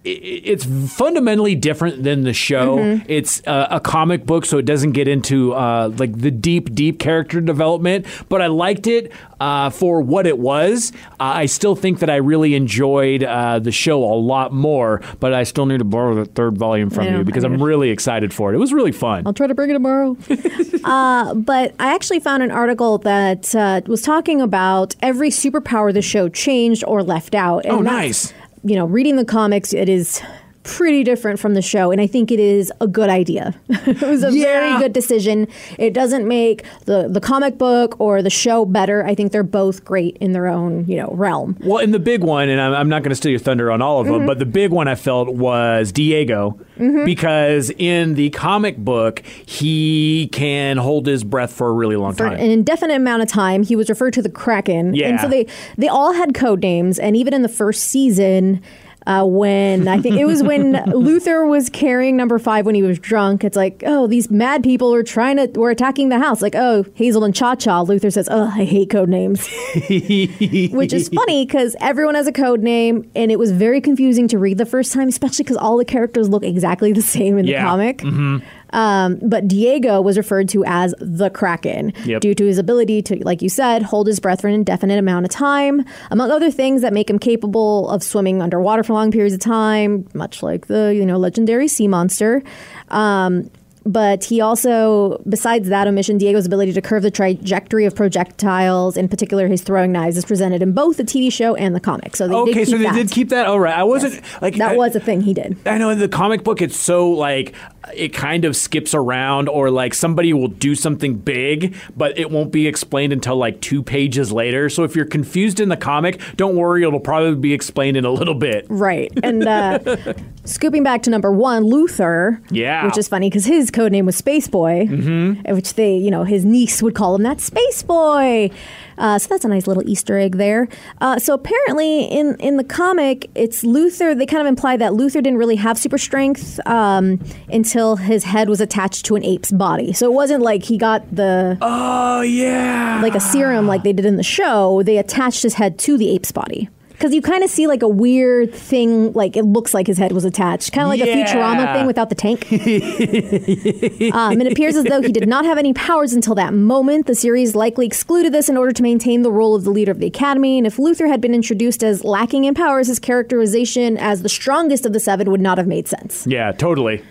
It's 0.07 0.65
fundamentally 0.93 1.55
different 1.55 2.03
than 2.03 2.23
the 2.23 2.33
show. 2.33 3.01
It's 3.07 3.41
uh, 3.47 3.67
a 3.71 3.79
comic 3.79 4.25
book, 4.25 4.45
so 4.45 4.59
it 4.59 4.65
doesn't 4.65 4.91
get 4.91 5.07
into 5.07 5.53
uh, 5.53 5.91
like 5.97 6.15
the 6.17 6.29
deep, 6.31 6.73
deep 6.75 6.99
character 6.99 7.41
development. 7.41 8.05
But 8.29 8.41
I 8.43 8.47
liked 8.47 8.85
it 8.85 9.11
uh, 9.39 9.71
for 9.71 10.01
what 10.01 10.27
it 10.27 10.37
was. 10.37 10.91
Uh, 11.19 11.41
I 11.41 11.45
still 11.47 11.75
think 11.75 11.99
that 11.99 12.09
I 12.09 12.17
really 12.17 12.53
enjoyed 12.53 13.23
uh, 13.23 13.57
the 13.59 13.71
show 13.71 14.03
a 14.03 14.13
lot 14.13 14.53
more. 14.53 15.01
But 15.19 15.33
I 15.33 15.43
still 15.43 15.65
need 15.65 15.79
to 15.79 15.83
borrow 15.85 16.13
the 16.13 16.25
third 16.25 16.57
volume 16.57 16.89
from 16.91 17.05
you 17.07 17.23
because 17.23 17.43
I'm 17.43 17.61
really 17.71 17.89
excited 17.89 18.33
for 18.33 18.51
it. 18.51 18.55
It 18.55 18.59
was 18.59 18.73
really 18.73 18.91
fun. 18.91 19.23
I'll 19.25 19.33
try 19.33 19.47
to 19.47 19.55
bring 19.55 19.71
it 19.71 19.73
tomorrow. 19.73 20.15
uh, 20.83 21.33
but 21.33 21.73
I 21.79 21.93
actually 21.95 22.19
found 22.19 22.43
an 22.43 22.51
article 22.51 22.99
that 22.99 23.55
uh, 23.55 23.81
was 23.87 24.01
talking 24.03 24.39
about 24.39 24.95
every 25.01 25.29
superpower 25.29 25.91
the 25.93 26.01
show 26.03 26.29
changed 26.29 26.83
or 26.85 27.01
left 27.01 27.33
out. 27.33 27.65
And 27.65 27.73
Oh, 27.73 27.81
nice. 27.81 28.33
You 28.67 28.75
know, 28.75 28.85
reading 28.85 29.15
the 29.15 29.25
comics, 29.25 29.73
it 29.73 29.87
is 29.87 30.23
pretty 30.65 31.03
different 31.03 31.39
from 31.39 31.53
the 31.53 31.61
show, 31.61 31.91
and 31.91 32.01
I 32.01 32.07
think 32.07 32.31
it 32.31 32.39
is 32.39 32.73
a 32.81 32.87
good 32.87 33.09
idea. 33.09 33.53
it 33.69 34.01
was 34.01 34.23
a 34.23 34.31
Yeah. 34.33 34.43
very 34.43 34.79
good 34.79 34.91
decision. 34.93 35.47
It 35.77 35.93
doesn't 35.93 36.27
make 36.27 36.65
the 36.85 37.07
the 37.09 37.21
comic 37.21 37.57
book 37.57 37.95
or 37.99 38.21
the 38.21 38.29
show 38.29 38.65
better. 38.65 39.05
I 39.05 39.15
think 39.15 39.31
they're 39.31 39.43
both 39.43 39.85
great 39.85 40.17
in 40.17 40.33
their 40.33 40.47
own 40.47 40.85
you 40.87 40.97
know 40.97 41.09
realm. 41.13 41.55
Well, 41.61 41.77
in 41.79 41.91
the 41.91 41.99
big 41.99 42.23
one, 42.23 42.49
and 42.49 42.59
I'm, 42.59 42.73
I'm 42.73 42.89
not 42.89 43.03
going 43.03 43.11
to 43.11 43.15
steal 43.15 43.31
your 43.31 43.39
thunder 43.39 43.71
on 43.71 43.81
all 43.81 43.99
of 44.01 44.07
Mm-hmm. 44.07 44.17
them, 44.17 44.25
but 44.27 44.39
the 44.39 44.45
big 44.45 44.71
one 44.71 44.87
I 44.87 44.95
felt 44.95 45.29
was 45.33 45.91
Diego 45.91 46.59
because 47.05 47.71
in 47.77 48.15
the 48.15 48.29
comic 48.31 48.77
book 48.77 49.23
he 49.45 50.29
can 50.31 50.77
hold 50.77 51.07
his 51.07 51.23
breath 51.23 51.53
for 51.53 51.69
a 51.69 51.71
really 51.71 51.95
long 51.95 52.13
for 52.13 52.25
time. 52.29 52.33
an 52.39 52.51
indefinite 52.51 52.95
amount 52.95 53.21
of 53.23 53.27
time. 53.29 53.63
He 53.63 53.75
was 53.75 53.89
referred 53.89 54.13
to 54.13 54.21
the 54.21 54.29
Kraken, 54.29 54.93
Yeah. 54.93 55.09
and 55.09 55.19
so 55.19 55.27
they 55.27 55.47
they 55.77 55.87
all 55.87 56.13
had 56.13 56.33
code 56.33 56.61
names. 56.61 56.99
And 56.99 57.15
even 57.15 57.33
in 57.33 57.41
the 57.41 57.49
first 57.49 57.83
season, 57.83 58.61
uh, 59.07 59.23
when 59.25 59.87
I 59.87 59.99
think 60.01 60.15
it 60.17 60.25
was 60.25 60.41
when 60.41 60.73
Luther 60.87 61.45
was 61.45 61.69
carrying 61.69 62.17
number 62.17 62.39
five 62.39 62.65
when 62.65 62.73
he 62.75 62.81
was 62.81 62.97
drunk, 62.99 63.43
it's 63.43 63.55
like, 63.55 63.83
oh, 63.85 64.07
these 64.07 64.31
mad 64.31 64.63
people 64.63 64.93
are 64.93 65.03
trying 65.03 65.37
to 65.37 65.59
were 65.59 65.69
attacking 65.69 66.09
the 66.09 66.17
house. 66.19 66.41
Like, 66.41 66.55
oh, 66.55 66.85
Hazel 66.95 67.23
and 67.23 67.35
Cha 67.35 67.55
Cha. 67.55 67.81
Luther 67.81 68.09
says, 68.09 68.27
oh, 68.31 68.51
I 68.53 68.63
hate 68.65 68.89
code 68.89 69.09
names, 69.09 69.47
which 69.89 70.93
is 70.93 71.09
funny 71.09 71.45
because 71.45 71.75
everyone 71.79 72.15
has 72.15 72.27
a 72.27 72.31
code 72.31 72.61
name, 72.61 73.09
and 73.15 73.31
it 73.31 73.39
was 73.39 73.51
very 73.51 73.81
confusing 73.81 74.27
to 74.29 74.37
read 74.39 74.57
the 74.57 74.65
first 74.65 74.93
time, 74.93 75.07
especially 75.07 75.43
because 75.43 75.57
all 75.57 75.77
the 75.77 75.85
characters 75.85 76.29
look 76.29 76.43
exactly 76.43 76.91
the 76.93 77.01
same 77.01 77.37
in 77.37 77.45
Yeah. 77.45 77.61
the 77.63 77.67
comic. 78.03 78.41
Um, 78.71 79.19
but 79.21 79.47
Diego 79.47 80.01
was 80.01 80.17
referred 80.17 80.49
to 80.49 80.63
as 80.65 80.93
the 80.99 81.29
Kraken 81.29 81.93
Yep. 82.05 82.21
due 82.21 82.35
to 82.35 82.45
his 82.45 82.57
ability 82.57 83.01
to, 83.03 83.23
like 83.23 83.41
you 83.41 83.49
said, 83.49 83.83
hold 83.83 84.07
his 84.07 84.19
breath 84.19 84.41
for 84.41 84.47
an 84.47 84.53
indefinite 84.53 84.99
amount 84.99 85.25
of 85.25 85.31
time, 85.31 85.85
among 86.11 86.31
other 86.31 86.51
things 86.51 86.81
that 86.81 86.93
make 86.93 87.09
him 87.09 87.19
capable 87.19 87.89
of 87.89 88.03
swimming 88.03 88.41
underwater 88.41 88.83
for 88.83 88.93
long 88.93 89.11
periods 89.11 89.33
of 89.33 89.41
time, 89.41 90.07
much 90.13 90.41
like 90.43 90.67
the 90.67 90.93
you 90.95 91.05
know 91.05 91.17
legendary 91.17 91.67
sea 91.67 91.87
monster. 91.87 92.43
Um, 92.89 93.49
but 93.85 94.23
he 94.23 94.41
also, 94.41 95.21
besides 95.29 95.69
that 95.69 95.87
omission, 95.87 96.17
Diego's 96.17 96.45
ability 96.45 96.73
to 96.73 96.81
curve 96.81 97.03
the 97.03 97.11
trajectory 97.11 97.85
of 97.85 97.95
projectiles, 97.95 98.97
in 98.97 99.07
particular 99.07 99.47
his 99.47 99.61
throwing 99.61 99.91
knives, 99.91 100.17
is 100.17 100.25
presented 100.25 100.61
in 100.61 100.71
both 100.73 100.97
the 100.97 101.03
TV 101.03 101.31
show 101.31 101.55
and 101.55 101.75
the 101.75 101.79
comic. 101.79 102.15
So 102.15 102.27
they 102.27 102.33
okay, 102.35 102.53
did 102.53 102.59
keep 102.59 102.67
so 102.67 102.77
they 102.77 102.83
that. 102.85 102.95
did 102.95 103.11
keep 103.11 103.29
that. 103.29 103.45
All 103.45 103.59
right, 103.59 103.77
I 103.77 103.83
wasn't 103.83 104.21
like 104.41 104.55
that 104.57 104.71
I- 104.71 104.75
was 104.75 104.95
a 104.95 104.99
thing 104.99 105.21
he 105.21 105.33
did. 105.33 105.57
I 105.65 105.77
know 105.77 105.89
in 105.89 105.99
the 105.99 106.09
comic 106.09 106.43
book 106.43 106.61
it's 106.61 106.77
so 106.77 107.09
like 107.11 107.53
it 107.93 108.13
kind 108.13 108.45
of 108.45 108.55
skips 108.55 108.95
around 108.95 109.47
or 109.47 109.69
like 109.69 109.93
somebody 109.93 110.33
will 110.33 110.47
do 110.47 110.73
something 110.73 111.15
big 111.15 111.75
but 111.95 112.17
it 112.17 112.31
won't 112.31 112.51
be 112.51 112.65
explained 112.67 113.13
until 113.13 113.35
like 113.35 113.61
2 113.61 113.83
pages 113.83 114.31
later. 114.31 114.69
So 114.69 114.83
if 114.83 114.95
you're 114.95 115.05
confused 115.05 115.59
in 115.59 115.69
the 115.69 115.77
comic, 115.77 116.19
don't 116.35 116.55
worry, 116.55 116.83
it'll 116.83 116.99
probably 116.99 117.35
be 117.35 117.53
explained 117.53 117.97
in 117.97 118.05
a 118.05 118.09
little 118.11 118.33
bit. 118.33 118.65
Right. 118.69 119.11
And 119.23 119.47
uh, 119.47 119.79
scooping 120.45 120.83
back 120.83 121.03
to 121.03 121.09
number 121.11 121.31
one, 121.31 121.63
Luther. 121.63 122.41
Yeah. 122.49 122.85
Which 122.87 122.97
is 122.97 123.07
funny 123.07 123.29
because 123.29 123.45
his 123.45 123.69
code 123.75 123.91
name 123.91 124.05
was 124.05 124.15
Space 124.15 124.47
Boy, 124.47 124.87
mm-hmm. 124.89 125.53
which 125.53 125.75
they, 125.75 125.95
you 125.95 126.09
know, 126.09 126.23
his 126.23 126.45
niece 126.45 126.81
would 126.81 126.95
call 126.95 127.13
him 127.13 127.23
that 127.23 127.41
Space 127.41 127.83
Boy. 127.83 128.49
Uh, 128.97 129.19
so 129.19 129.27
that's 129.27 129.43
a 129.43 129.47
nice 129.49 129.67
little 129.67 129.87
Easter 129.87 130.17
egg 130.17 130.37
there. 130.37 130.67
Uh, 131.01 131.19
so 131.19 131.33
apparently, 131.33 132.05
in 132.05 132.35
in 132.39 132.57
the 132.57 132.63
comic, 132.63 133.29
it's 133.35 133.63
Luther. 133.63 134.15
They 134.15 134.25
kind 134.25 134.41
of 134.41 134.47
imply 134.47 134.77
that 134.77 134.93
Luther 134.93 135.21
didn't 135.21 135.37
really 135.37 135.57
have 135.57 135.77
super 135.77 135.97
strength 135.97 136.59
um, 136.65 137.19
until 137.49 137.97
his 137.97 138.23
head 138.23 138.47
was 138.47 138.61
attached 138.61 139.05
to 139.05 139.15
an 139.15 139.23
ape's 139.23 139.51
body. 139.51 139.91
So 139.91 140.05
it 140.05 140.13
wasn't 140.13 140.41
like 140.41 140.63
he 140.63 140.77
got 140.77 141.03
the 141.13 141.57
Oh 141.61 142.21
yeah. 142.21 142.99
like 143.03 143.15
a 143.15 143.19
serum 143.19 143.67
like 143.67 143.83
they 143.83 143.93
did 143.93 144.05
in 144.05 144.15
the 144.15 144.23
show. 144.23 144.81
They 144.83 144.97
attached 144.97 145.43
his 145.43 145.55
head 145.55 145.77
to 145.79 145.97
the 145.97 146.09
ape's 146.09 146.31
body. 146.31 146.69
Because 146.97 147.13
you 147.13 147.21
kind 147.21 147.43
of 147.43 147.49
see 147.49 147.67
like 147.67 147.81
a 147.81 147.87
weird 147.87 148.53
thing, 148.53 149.11
like 149.13 149.35
it 149.35 149.43
looks 149.43 149.73
like 149.73 149.87
his 149.87 149.97
head 149.97 150.11
was 150.11 150.25
attached, 150.25 150.71
kind 150.71 150.85
of 150.85 150.89
like 150.89 151.01
a 151.01 151.11
Futurama 151.11 151.73
thing 151.73 151.85
without 151.85 152.09
the 152.09 152.15
tank. 152.15 152.45
um, 154.15 154.41
it 154.41 154.51
appears 154.51 154.75
as 154.75 154.85
though 154.85 155.01
he 155.01 155.11
did 155.11 155.27
not 155.27 155.45
have 155.45 155.57
any 155.57 155.73
powers 155.73 156.13
until 156.13 156.35
that 156.35 156.53
moment. 156.53 157.07
The 157.07 157.15
series 157.15 157.55
likely 157.55 157.85
excluded 157.85 158.33
this 158.33 158.49
in 158.49 158.57
order 158.57 158.71
to 158.71 158.83
maintain 158.83 159.21
the 159.21 159.31
role 159.31 159.55
of 159.55 159.63
the 159.63 159.71
leader 159.71 159.91
of 159.91 159.99
the 159.99 160.07
academy. 160.07 160.57
And 160.57 160.65
if 160.65 160.79
Luther 160.79 161.07
had 161.07 161.21
been 161.21 161.33
introduced 161.33 161.83
as 161.83 162.03
lacking 162.03 162.45
in 162.45 162.53
powers, 162.53 162.87
his 162.87 162.99
characterization 162.99 163.97
as 163.97 164.21
the 164.21 164.29
strongest 164.29 164.85
of 164.85 164.93
the 164.93 164.99
seven 164.99 165.29
would 165.31 165.41
not 165.41 165.57
have 165.57 165.67
made 165.67 165.87
sense. 165.87 166.25
yeah, 166.27 166.51
totally. 166.51 167.03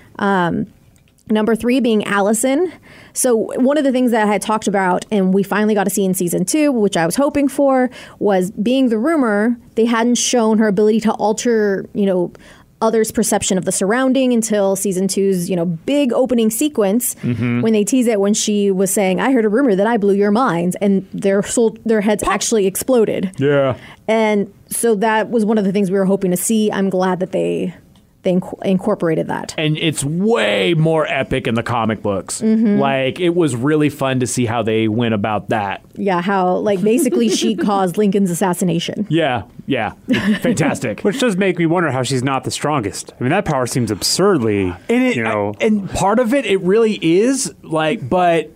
Number 1.31 1.57
three 1.57 1.81
being 1.81 2.05
Allison. 2.05 2.71
So 3.15 3.35
one 3.37 3.79
of 3.79 3.85
the 3.85 3.93
things 3.93 4.11
that 4.11 4.25
I 4.29 4.31
had 4.31 4.43
talked 4.43 4.69
about, 4.69 5.07
and 5.11 5.33
we 5.33 5.43
finally 5.43 5.75
got 5.75 5.85
to 5.85 5.91
see 5.91 6.05
in 6.05 6.13
season 6.13 6.45
two, 6.45 6.71
which 6.71 6.99
I 6.99 7.07
was 7.07 7.17
hoping 7.17 7.49
for, 7.49 7.91
was 8.19 8.51
being 8.51 8.91
the 8.91 8.99
rumor. 8.99 9.57
They 9.75 9.87
hadn't 9.87 10.17
shown 10.17 10.59
her 10.59 10.69
ability 10.69 11.01
to 11.01 11.13
alter, 11.13 11.87
you 11.95 12.05
know, 12.05 12.33
others' 12.83 13.11
perception 13.11 13.57
of 13.57 13.65
the 13.65 13.73
surrounding 13.73 14.35
until 14.35 14.77
season 14.77 15.09
two's, 15.09 15.49
you 15.49 15.57
know, 15.57 15.65
big 15.65 16.13
opening 16.13 16.51
sequence 16.51 17.15
mm-hmm. 17.17 17.63
when 17.63 17.73
they 17.73 17.85
tease 17.85 18.07
it 18.07 18.21
when 18.21 18.35
she 18.35 18.71
was 18.71 18.91
saying, 18.91 19.21
"I 19.21 19.33
heard 19.33 19.47
a 19.47 19.49
rumor 19.49 19.75
that 19.75 19.87
I 19.87 19.97
blew 19.97 20.15
your 20.15 20.31
minds," 20.31 20.77
and 20.83 21.09
their 21.13 21.43
soul, 21.43 21.79
their 21.87 22.03
heads 22.03 22.23
actually 22.25 22.67
exploded. 22.67 23.33
Yeah. 23.39 23.79
And 24.07 24.53
so 24.69 24.95
that 24.97 25.31
was 25.31 25.47
one 25.47 25.57
of 25.57 25.65
the 25.65 25.73
things 25.73 25.91
we 25.91 25.99
were 25.99 26.05
hoping 26.05 26.31
to 26.33 26.37
see. 26.37 26.71
I'm 26.71 26.91
glad 26.91 27.21
that 27.21 27.33
they 27.33 27.75
they 28.25 28.33
inc- 28.35 28.65
incorporated 28.65 29.29
that. 29.29 29.55
and 29.57 29.77
it's 29.79 30.03
way 30.05 30.75
more 30.75 31.07
epic 31.07 31.47
in 31.47 31.55
the 31.55 31.63
comic 31.63 32.03
books. 32.03 32.41
Mm-hmm. 32.41 32.79
Like 32.79 33.21
it 33.21 33.31
was 33.35 33.55
really 33.55 33.89
fun 33.91 34.21
to 34.21 34.27
see 34.27 34.47
how 34.47 34.63
they 34.63 34.89
went 34.89 35.15
about 35.15 35.51
that. 35.51 35.83
Yeah, 35.95 36.21
how 36.21 36.57
like 36.57 36.83
basically 36.83 37.29
she 37.29 37.55
caused 37.71 37.97
Lincoln's 37.97 38.31
assassination. 38.31 39.07
Yeah, 39.09 39.45
yeah, 39.67 39.93
fantastic. 40.41 41.01
Which 41.03 41.21
does 41.21 41.37
make 41.37 41.59
me 41.59 41.67
wonder 41.67 41.91
how 41.91 42.03
she's 42.03 42.23
not 42.23 42.45
the 42.45 42.51
strongest. 42.51 43.13
I 43.19 43.23
mean, 43.23 43.31
that 43.31 43.45
power 43.45 43.67
seems 43.67 43.91
absurdly, 43.91 44.65
and 44.89 45.05
it, 45.05 45.17
you 45.17 45.23
know. 45.23 45.55
and 45.61 45.89
part 45.91 46.19
of 46.19 46.35
it, 46.35 46.47
it 46.47 46.61
really 46.61 46.99
is 47.03 47.55
like, 47.63 48.09
but. 48.09 48.51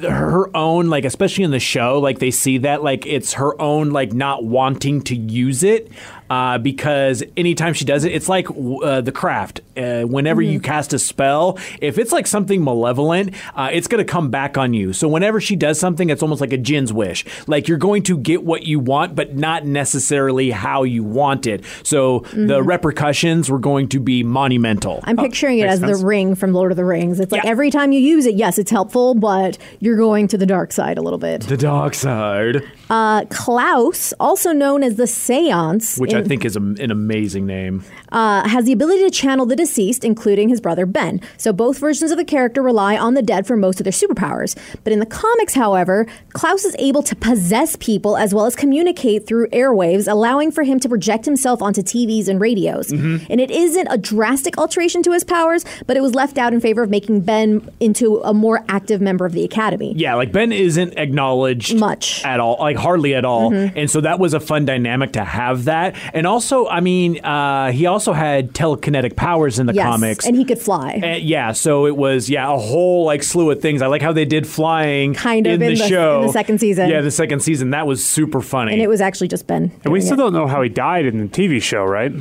Her 0.00 0.56
own 0.56 0.88
like 0.88 1.04
especially 1.04 1.42
in 1.42 1.50
the 1.50 1.58
show 1.58 1.98
like 1.98 2.20
they 2.20 2.30
see 2.30 2.58
that 2.58 2.84
like 2.84 3.06
it's 3.06 3.32
her 3.32 3.60
own 3.60 3.90
like 3.90 4.12
not 4.12 4.44
wanting 4.44 5.02
to 5.02 5.16
use 5.16 5.64
it 5.64 5.90
uh, 6.30 6.58
because 6.58 7.22
anytime 7.36 7.74
she 7.74 7.84
does 7.84 8.04
it, 8.04 8.12
it's 8.12 8.28
like 8.28 8.46
uh, 8.50 9.00
the 9.00 9.12
craft. 9.12 9.60
Uh, 9.76 10.02
whenever 10.02 10.40
you 10.40 10.60
cast 10.60 10.92
a 10.92 10.98
spell, 10.98 11.58
if 11.80 11.98
it's 11.98 12.12
like 12.12 12.26
something 12.26 12.62
malevolent, 12.62 13.34
uh, 13.54 13.70
it's 13.72 13.88
going 13.88 14.04
to 14.04 14.10
come 14.10 14.30
back 14.30 14.56
on 14.56 14.72
you. 14.72 14.92
So 14.92 15.08
whenever 15.08 15.40
she 15.40 15.56
does 15.56 15.78
something, 15.78 16.10
it's 16.10 16.22
almost 16.22 16.40
like 16.40 16.52
a 16.52 16.56
Jin's 16.58 16.92
wish. 16.92 17.24
Like 17.46 17.68
you're 17.68 17.78
going 17.78 18.02
to 18.04 18.16
get 18.16 18.44
what 18.44 18.62
you 18.64 18.78
want, 18.78 19.14
but 19.14 19.34
not 19.36 19.64
necessarily 19.66 20.50
how 20.50 20.82
you 20.84 21.02
want 21.04 21.46
it. 21.46 21.64
So 21.82 22.20
the 22.32 22.62
repercussions 22.62 23.50
were 23.50 23.58
going 23.58 23.88
to 23.90 24.00
be 24.00 24.22
monumental. 24.22 25.00
I'm 25.04 25.16
picturing 25.16 25.58
it 25.58 25.66
as 25.66 25.80
sense. 25.80 26.00
the 26.00 26.06
ring 26.06 26.34
from 26.34 26.52
Lord 26.52 26.70
of 26.72 26.76
the 26.76 26.84
Rings. 26.84 27.20
It's 27.20 27.32
like 27.32 27.44
Yeah. 27.44 27.50
every 27.50 27.70
time 27.70 27.92
you 27.92 28.00
use 28.00 28.26
it, 28.26 28.34
yes, 28.34 28.58
it's 28.58 28.70
helpful, 28.70 29.14
but 29.14 29.58
you're 29.80 29.96
going 29.96 30.28
to 30.28 30.38
the 30.38 30.46
dark 30.46 30.72
side 30.72 30.96
a 30.98 31.02
little 31.02 31.18
bit. 31.18 31.42
the 31.42 31.56
dark 31.56 31.94
side, 31.94 32.62
Uh, 32.90 33.24
Klaus, 33.26 34.12
also 34.20 34.52
known 34.52 34.82
as 34.82 34.96
the 34.96 35.06
Seance, 35.06 35.98
which 35.98 36.13
I 36.14 36.20
in- 36.20 36.28
think 36.28 36.44
is 36.44 36.56
a, 36.56 36.60
an 36.60 36.90
amazing 36.90 37.46
name. 37.46 37.84
uh, 38.12 38.48
has 38.48 38.64
the 38.64 38.72
ability 38.72 39.02
to 39.04 39.10
channel 39.10 39.46
the 39.46 39.56
deceased, 39.56 40.04
including 40.04 40.48
his 40.48 40.60
brother 40.60 40.86
Ben. 40.86 41.20
So 41.36 41.52
both 41.52 41.78
versions 41.78 42.10
of 42.10 42.18
the 42.18 42.24
character 42.24 42.62
rely 42.62 42.96
on 42.96 43.14
the 43.14 43.22
dead 43.22 43.46
for 43.46 43.56
most 43.56 43.80
of 43.80 43.84
their 43.84 43.92
superpowers. 43.92 44.56
But 44.84 44.92
in 44.92 45.00
the 45.00 45.06
comics, 45.06 45.54
however, 45.54 46.06
Klaus 46.32 46.64
is 46.64 46.74
able 46.78 47.02
to 47.04 47.16
possess 47.16 47.76
people 47.76 48.16
as 48.16 48.34
well 48.34 48.46
as 48.46 48.54
communicate 48.56 49.26
through 49.26 49.48
airwaves, 49.48 50.10
allowing 50.10 50.50
for 50.50 50.62
him 50.62 50.80
to 50.80 50.88
project 50.88 51.24
himself 51.24 51.62
onto 51.62 51.82
TVs 51.82 52.28
and 52.28 52.40
radios. 52.40 52.88
Mm-hmm. 52.88 53.26
And 53.30 53.40
it 53.40 53.50
isn't 53.50 53.86
a 53.90 53.98
drastic 53.98 54.58
alteration 54.58 55.02
to 55.04 55.12
his 55.12 55.24
powers, 55.24 55.64
but 55.86 55.96
it 55.96 56.00
was 56.00 56.14
left 56.14 56.38
out 56.38 56.52
in 56.52 56.60
favor 56.60 56.82
of 56.82 56.90
making 56.90 57.20
Ben 57.22 57.68
into 57.80 58.18
a 58.22 58.34
more 58.34 58.64
active 58.68 59.00
member 59.00 59.24
of 59.26 59.32
the 59.32 59.44
Academy. 59.44 59.94
Yeah, 59.96 60.14
like 60.14 60.32
Ben 60.32 60.52
isn't 60.52 60.98
acknowledged 60.98 61.76
Much. 61.78 62.24
at 62.24 62.40
all, 62.40 62.56
like 62.60 62.76
hardly 62.76 63.14
at 63.14 63.24
all, 63.24 63.52
and 63.54 63.90
so 63.90 64.00
that 64.00 64.18
was 64.18 64.34
a 64.34 64.40
fun 64.40 64.64
dynamic 64.64 65.12
to 65.12 65.24
have 65.24 65.64
that. 65.64 65.94
And 66.12 66.26
also, 66.26 66.66
I 66.68 66.80
mean, 66.80 67.24
uh, 67.24 67.72
he 67.72 67.86
also 67.86 68.12
had 68.12 68.52
telekinetic 68.52 69.16
powers 69.16 69.58
in 69.58 69.66
the 69.66 69.74
Yes, 69.74 69.84
comics. 69.86 70.26
and 70.26 70.36
he 70.36 70.44
could 70.44 70.58
fly. 70.58 71.00
Uh, 71.02 71.06
yeah, 71.16 71.52
so 71.52 71.86
it 71.86 71.96
was 71.96 72.28
yeah 72.28 72.52
a 72.52 72.58
whole 72.58 73.04
like 73.04 73.22
slew 73.22 73.50
of 73.50 73.60
things. 73.60 73.80
I 73.82 73.86
like 73.86 74.02
how 74.02 74.12
they 74.12 74.24
did 74.24 74.46
flying 74.46 75.14
Kind 75.14 75.46
of 75.46 75.54
in, 75.54 75.62
in 75.62 75.74
the, 75.74 75.80
the- 75.82 75.88
show 75.88 76.20
in 76.20 76.26
the 76.26 76.32
second 76.32 76.58
season. 76.60 76.88
Yeah, 76.90 77.00
the 77.00 77.10
second 77.10 77.40
season 77.40 77.70
that 77.70 77.86
was 77.86 78.04
super 78.04 78.40
funny. 78.40 78.72
and 78.72 78.82
it 78.82 78.88
was 78.88 79.00
actually 79.00 79.28
just 79.28 79.46
Ben. 79.46 79.72
And 79.84 79.92
we 79.92 80.00
still 80.00 80.14
it. 80.14 80.16
don't 80.18 80.32
know 80.32 80.46
how 80.46 80.60
he 80.62 80.68
died 80.68 81.06
in 81.06 81.18
the 81.18 81.26
TV 81.28 81.62
show, 81.62 81.84
right? 81.84 82.12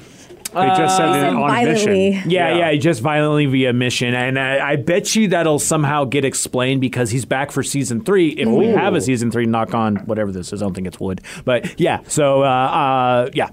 They 0.56 0.68
just 0.68 0.98
said 0.98 1.08
They 1.14 1.18
it 1.18 1.22
said 1.22 1.34
on 1.34 1.50
violently. 1.50 2.10
mission. 2.12 2.30
yeah, 2.30 2.56
yeah, 2.72 2.76
just 2.78 3.02
violently 3.02 3.48
via 3.48 3.74
mission, 3.74 4.14
and 4.14 4.38
I, 4.38 4.74
I 4.74 4.76
bet 4.76 5.16
you 5.16 5.30
that'll 5.30 5.58
somehow 5.58 6.04
get 6.06 6.26
explained 6.26 6.80
because 6.80 7.10
he's 7.10 7.26
back 7.26 7.52
for 7.52 7.64
season 7.64 8.04
three. 8.04 8.30
If 8.30 8.48
we 8.48 8.68
have 8.68 8.94
a 8.94 9.02
season 9.02 9.32
three, 9.32 9.48
knock 9.48 9.74
on 9.74 9.96
whatever 10.06 10.32
this 10.32 10.54
is. 10.54 10.62
I 10.62 10.66
don't 10.66 10.76
think 10.76 10.86
it's 10.86 11.00
wood, 11.00 11.22
but 11.44 11.80
yeah. 11.80 12.02
So 12.08 12.44
uh, 12.44 12.46
uh, 12.46 13.30
yeah, 13.34 13.50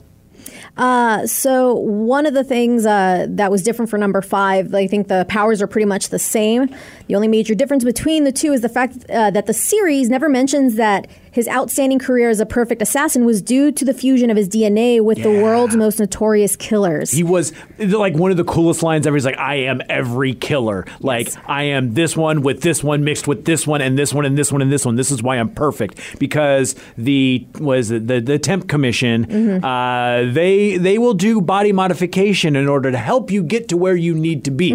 So 0.77 1.75
one 1.75 2.27
of 2.27 2.35
the 2.35 2.45
things 2.45 2.87
uh, 2.87 3.27
that 3.31 3.51
was 3.51 3.63
different 3.63 3.91
for 3.91 3.99
number 3.99 4.23
five, 4.23 4.75
I 4.75 4.87
think 4.87 5.09
the 5.09 5.27
powers 5.29 5.61
are 5.63 5.67
pretty 5.67 5.87
much 5.87 6.09
the 6.09 6.19
same. 6.19 6.75
The 7.11 7.17
only 7.17 7.27
major 7.27 7.57
difference 7.57 7.83
between 7.83 8.23
the 8.23 8.31
two 8.31 8.53
is 8.53 8.61
the 8.61 8.69
fact 8.69 8.95
uh, 9.11 9.33
that 9.33 9.47
the 9.47 9.53
series 9.53 10.09
never 10.09 10.29
mentions 10.29 10.77
that 10.77 11.09
his 11.33 11.49
outstanding 11.49 11.99
career 11.99 12.29
as 12.29 12.39
a 12.39 12.47
perfect 12.47 12.81
assassin 12.83 13.25
was 13.25 13.43
due 13.43 13.71
to 13.73 13.85
the 13.85 13.95
fusion 13.95 14.31
of 14.31 14.37
his 14.37 14.49
DNA 14.49 15.01
with 15.01 15.21
the 15.23 15.43
world's 15.43 15.77
most 15.77 15.99
notorious 16.01 16.55
killers. 16.57 17.11
He 17.11 17.23
was 17.25 17.53
like 17.79 18.15
one 18.15 18.31
of 18.31 18.37
the 18.37 18.45
coolest 18.45 18.83
lines 18.85 19.07
ever. 19.09 19.17
He's 19.17 19.25
like, 19.25 19.39
I 19.39 19.57
am 19.57 19.81
every 19.89 20.35
killer. 20.35 20.87
Like, 21.01 21.29
I 21.49 21.65
am 21.65 21.95
this 21.95 22.17
one 22.17 22.43
with 22.43 22.63
this 22.63 22.83
one 22.85 23.03
mixed 23.05 23.27
with 23.29 23.45
this 23.45 23.65
one 23.67 23.81
and 23.81 23.97
this 23.99 24.13
one 24.15 24.25
and 24.25 24.37
this 24.39 24.53
one 24.53 24.61
and 24.63 24.71
this 24.73 24.85
one. 24.87 24.95
This 24.97 25.11
is 25.13 25.21
why 25.23 25.37
I'm 25.37 25.51
perfect. 25.51 25.99
Because 26.21 26.75
the 26.97 27.45
was 27.61 27.91
it, 27.91 28.07
the 28.07 28.21
the 28.21 28.39
temp 28.39 28.69
commission, 28.69 29.27
Mm-hmm. 29.27 29.65
uh, 29.65 30.33
they 30.33 30.77
they 30.79 30.99
will 30.99 31.15
do 31.15 31.41
body 31.41 31.73
modification 31.73 32.55
in 32.57 32.69
order 32.69 32.91
to 32.93 32.99
help 32.99 33.31
you 33.33 33.43
get 33.43 33.69
to 33.69 33.77
where 33.77 33.97
you 33.97 34.15
need 34.15 34.45
to 34.45 34.51
be 34.51 34.71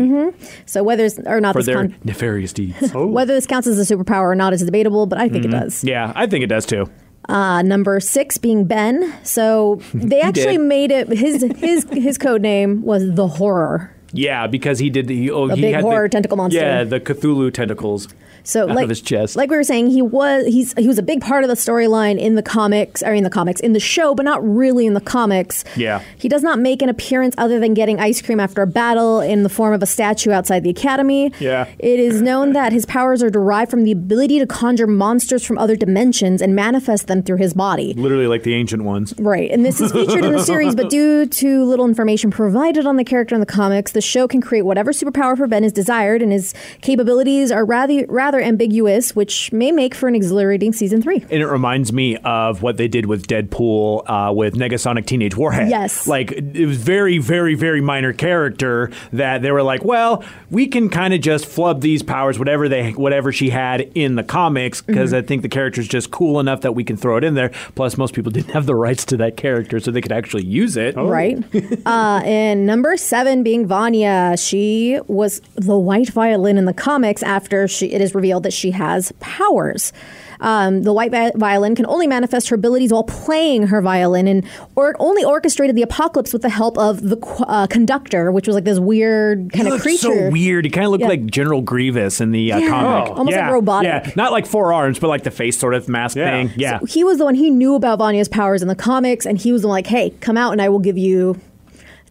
so 0.65 0.83
whether 0.83 1.05
it's, 1.05 1.19
or 1.19 1.39
not 1.41 1.53
for 1.53 1.59
this 1.59 1.65
their 1.67 1.75
con- 1.75 1.95
nefarious 2.25 2.53
deeds. 2.53 2.91
whether 2.93 3.33
this 3.33 3.45
counts 3.45 3.67
as 3.67 3.79
a 3.79 3.95
superpower 3.95 4.31
or 4.31 4.35
not 4.35 4.53
is 4.53 4.63
debatable, 4.63 5.05
but 5.05 5.19
I 5.19 5.29
think 5.29 5.45
it 5.45 5.51
does. 5.51 5.83
yeah, 5.83 6.11
I 6.15 6.27
think 6.27 6.43
it 6.43 6.47
does 6.47 6.65
too. 6.65 6.89
Uh, 7.27 7.61
number 7.63 7.99
six 7.99 8.37
being 8.37 8.65
Ben. 8.65 9.13
So 9.23 9.81
they 9.93 10.21
actually 10.21 10.57
did. 10.57 10.61
made 10.61 10.91
it 10.91 11.09
his 11.09 11.43
his 11.57 11.85
his 11.91 12.17
code 12.17 12.41
name 12.41 12.81
was 12.83 13.13
the 13.13 13.27
Horror. 13.27 13.91
Yeah, 14.11 14.47
because 14.47 14.79
he 14.79 14.89
did 14.89 15.07
the 15.07 15.31
oh, 15.31 15.49
A 15.49 15.55
he 15.55 15.61
big 15.61 15.73
had 15.73 15.83
horror 15.83 16.03
the, 16.03 16.09
tentacle 16.09 16.37
monster. 16.37 16.59
Yeah, 16.59 16.83
the 16.85 17.01
Cthulhu 17.01 17.53
tentacles. 17.53 18.07
So 18.45 18.69
Out 18.69 18.75
like 18.75 18.83
of 18.83 18.89
his 18.89 19.01
chest. 19.01 19.35
like 19.35 19.49
we 19.49 19.57
were 19.57 19.63
saying, 19.63 19.89
he 19.89 20.01
was 20.01 20.45
he's 20.45 20.73
he 20.77 20.87
was 20.87 20.97
a 20.97 21.03
big 21.03 21.21
part 21.21 21.43
of 21.43 21.49
the 21.49 21.55
storyline 21.55 22.19
in 22.19 22.35
the 22.35 22.43
comics, 22.43 23.03
or 23.03 23.13
in 23.13 23.23
the 23.23 23.29
comics, 23.29 23.59
in 23.59 23.73
the 23.73 23.79
show, 23.79 24.15
but 24.15 24.23
not 24.23 24.41
really 24.47 24.85
in 24.85 24.93
the 24.93 25.01
comics. 25.01 25.63
Yeah. 25.75 26.01
he 26.17 26.29
does 26.29 26.43
not 26.43 26.59
make 26.59 26.81
an 26.81 26.89
appearance 26.89 27.35
other 27.37 27.59
than 27.59 27.73
getting 27.73 27.99
ice 27.99 28.21
cream 28.21 28.39
after 28.39 28.61
a 28.61 28.67
battle 28.67 29.19
in 29.19 29.43
the 29.43 29.49
form 29.49 29.73
of 29.73 29.81
a 29.83 29.85
statue 29.85 30.31
outside 30.31 30.63
the 30.63 30.69
academy. 30.69 31.31
Yeah. 31.39 31.67
it 31.79 31.99
is 31.99 32.21
known 32.21 32.53
that 32.53 32.71
his 32.71 32.85
powers 32.85 33.21
are 33.23 33.29
derived 33.29 33.69
from 33.71 33.83
the 33.83 33.91
ability 33.91 34.39
to 34.39 34.45
conjure 34.45 34.87
monsters 34.87 35.43
from 35.43 35.57
other 35.57 35.75
dimensions 35.75 36.41
and 36.41 36.55
manifest 36.55 37.07
them 37.07 37.23
through 37.23 37.37
his 37.37 37.53
body. 37.53 37.93
Literally 37.95 38.27
like 38.27 38.43
the 38.43 38.53
ancient 38.53 38.83
ones. 38.83 39.13
Right, 39.17 39.49
and 39.51 39.65
this 39.65 39.81
is 39.81 39.91
featured 39.91 40.23
in 40.23 40.31
the 40.31 40.43
series, 40.51 40.75
but 40.75 40.89
due 40.89 41.25
to 41.25 41.63
little 41.63 41.85
information 41.85 42.31
provided 42.31 42.85
on 42.85 42.97
the 42.97 43.03
character 43.03 43.33
in 43.35 43.41
the 43.41 43.47
comics, 43.47 43.91
the 43.91 44.01
show 44.01 44.27
can 44.27 44.41
create 44.41 44.61
whatever 44.63 44.91
superpower 44.91 45.35
for 45.35 45.47
Ben 45.47 45.63
is 45.63 45.73
desired, 45.73 46.21
and 46.21 46.31
his 46.31 46.53
capabilities 46.81 47.51
are 47.51 47.65
rather 47.65 48.05
rather 48.07 48.34
ambiguous, 48.41 49.15
which 49.15 49.51
may 49.51 49.71
make 49.71 49.95
for 49.95 50.07
an 50.07 50.15
exhilarating 50.15 50.73
season 50.73 51.01
three. 51.01 51.17
And 51.29 51.41
it 51.41 51.47
reminds 51.47 51.91
me 51.93 52.17
of 52.17 52.61
what 52.61 52.77
they 52.77 52.87
did 52.87 53.05
with 53.05 53.27
Deadpool 53.27 54.03
uh, 54.09 54.33
with 54.33 54.55
Negasonic 54.55 55.05
Teenage 55.05 55.35
Warhead. 55.35 55.69
Yes. 55.69 56.07
Like, 56.07 56.31
it 56.31 56.65
was 56.65 56.77
very, 56.77 57.17
very, 57.17 57.55
very 57.55 57.81
minor 57.81 58.13
character 58.13 58.91
that 59.13 59.41
they 59.41 59.51
were 59.51 59.63
like, 59.63 59.83
well, 59.83 60.23
we 60.49 60.67
can 60.67 60.89
kind 60.89 61.13
of 61.13 61.21
just 61.21 61.45
flub 61.45 61.81
these 61.81 62.03
powers, 62.03 62.37
whatever 62.37 62.67
they, 62.69 62.91
whatever 62.91 63.31
she 63.31 63.49
had 63.49 63.81
in 63.95 64.15
the 64.15 64.23
comics, 64.23 64.81
because 64.81 65.05
Mm-hmm. 65.05 65.15
I 65.15 65.21
think 65.21 65.41
the 65.43 65.49
character's 65.49 65.87
just 65.87 66.11
cool 66.11 66.39
enough 66.39 66.61
that 66.61 66.73
we 66.73 66.83
can 66.83 66.97
throw 66.97 67.17
it 67.17 67.23
in 67.23 67.35
there. 67.35 67.49
Plus, 67.75 67.97
most 67.97 68.13
people 68.13 68.31
didn't 68.35 68.51
have 68.51 68.65
the 68.65 68.75
rights 68.75 69.05
to 69.05 69.17
that 69.17 69.37
character, 69.37 69.79
so 69.79 69.91
they 69.91 70.01
could 70.01 70.11
actually 70.11 70.45
use 70.45 70.77
it. 70.77 70.95
Right. 70.95 71.37
uh, 71.85 72.21
and 72.25 72.65
number 72.65 72.97
seven 72.97 73.43
being 73.43 73.67
Vanya. 73.67 74.35
She 74.37 74.99
was 75.07 75.41
the 75.55 75.77
white 75.77 76.09
violin 76.09 76.57
in 76.57 76.65
the 76.65 76.73
comics 76.73 77.23
after 77.23 77.67
she, 77.67 77.91
it 77.91 78.01
is 78.01 78.13
revealed 78.15 78.24
that 78.43 78.53
she 78.53 78.71
has 78.71 79.11
powers. 79.19 79.93
Um, 80.41 80.83
the 80.83 80.91
white 80.91 81.11
violin 81.37 81.75
can 81.75 81.85
only 81.85 82.07
manifest 82.07 82.49
her 82.49 82.55
abilities 82.55 82.91
while 82.91 83.05
playing 83.05 83.67
her 83.67 83.81
violin, 83.81 84.27
and 84.27 84.45
or 84.75 84.93
only 84.99 85.23
orchestrated 85.23 85.77
the 85.77 85.81
apocalypse 85.81 86.33
with 86.33 86.41
the 86.41 86.49
help 86.49 86.77
of 86.77 87.01
the 87.01 87.17
uh, 87.47 87.67
conductor, 87.67 88.33
which 88.33 88.45
was 88.45 88.53
like 88.55 88.65
this 88.65 88.77
weird 88.77 89.51
kind 89.53 89.69
of 89.69 89.79
creature. 89.81 89.97
so 90.27 90.29
weird. 90.29 90.65
He 90.65 90.71
kind 90.71 90.85
of 90.85 90.91
looked 90.91 91.03
Yeah. 91.03 91.07
like 91.07 91.25
General 91.27 91.61
Grievous 91.61 92.19
in 92.19 92.31
the 92.31 92.51
uh, 92.51 92.57
Yeah. 92.59 92.67
comic. 92.67 93.09
Almost 93.11 93.27
like 93.27 93.35
yeah. 93.45 93.49
robotic. 93.51 93.87
Yeah, 94.07 94.11
not 94.17 94.33
like 94.33 94.45
four 94.45 94.73
arms, 94.73 94.99
but 94.99 95.07
like 95.07 95.23
the 95.23 95.31
face 95.31 95.57
sort 95.57 95.73
of 95.73 95.87
mask 95.87 96.17
Yeah. 96.17 96.29
thing. 96.31 96.51
Yeah. 96.57 96.79
He 96.85 97.05
was 97.05 97.17
the 97.17 97.23
one 97.23 97.35
he 97.35 97.49
knew 97.49 97.75
about 97.75 97.99
Vanya's 97.99 98.27
powers 98.27 98.61
in 98.61 98.67
the 98.67 98.75
comics, 98.75 99.25
and 99.25 99.37
he 99.37 99.53
was 99.53 99.61
the 99.61 99.69
one 99.69 99.75
like, 99.75 99.87
"Hey, 99.87 100.09
come 100.19 100.35
out, 100.37 100.51
and 100.51 100.61
I 100.61 100.67
will 100.67 100.79
give 100.79 100.97
you." 100.97 101.37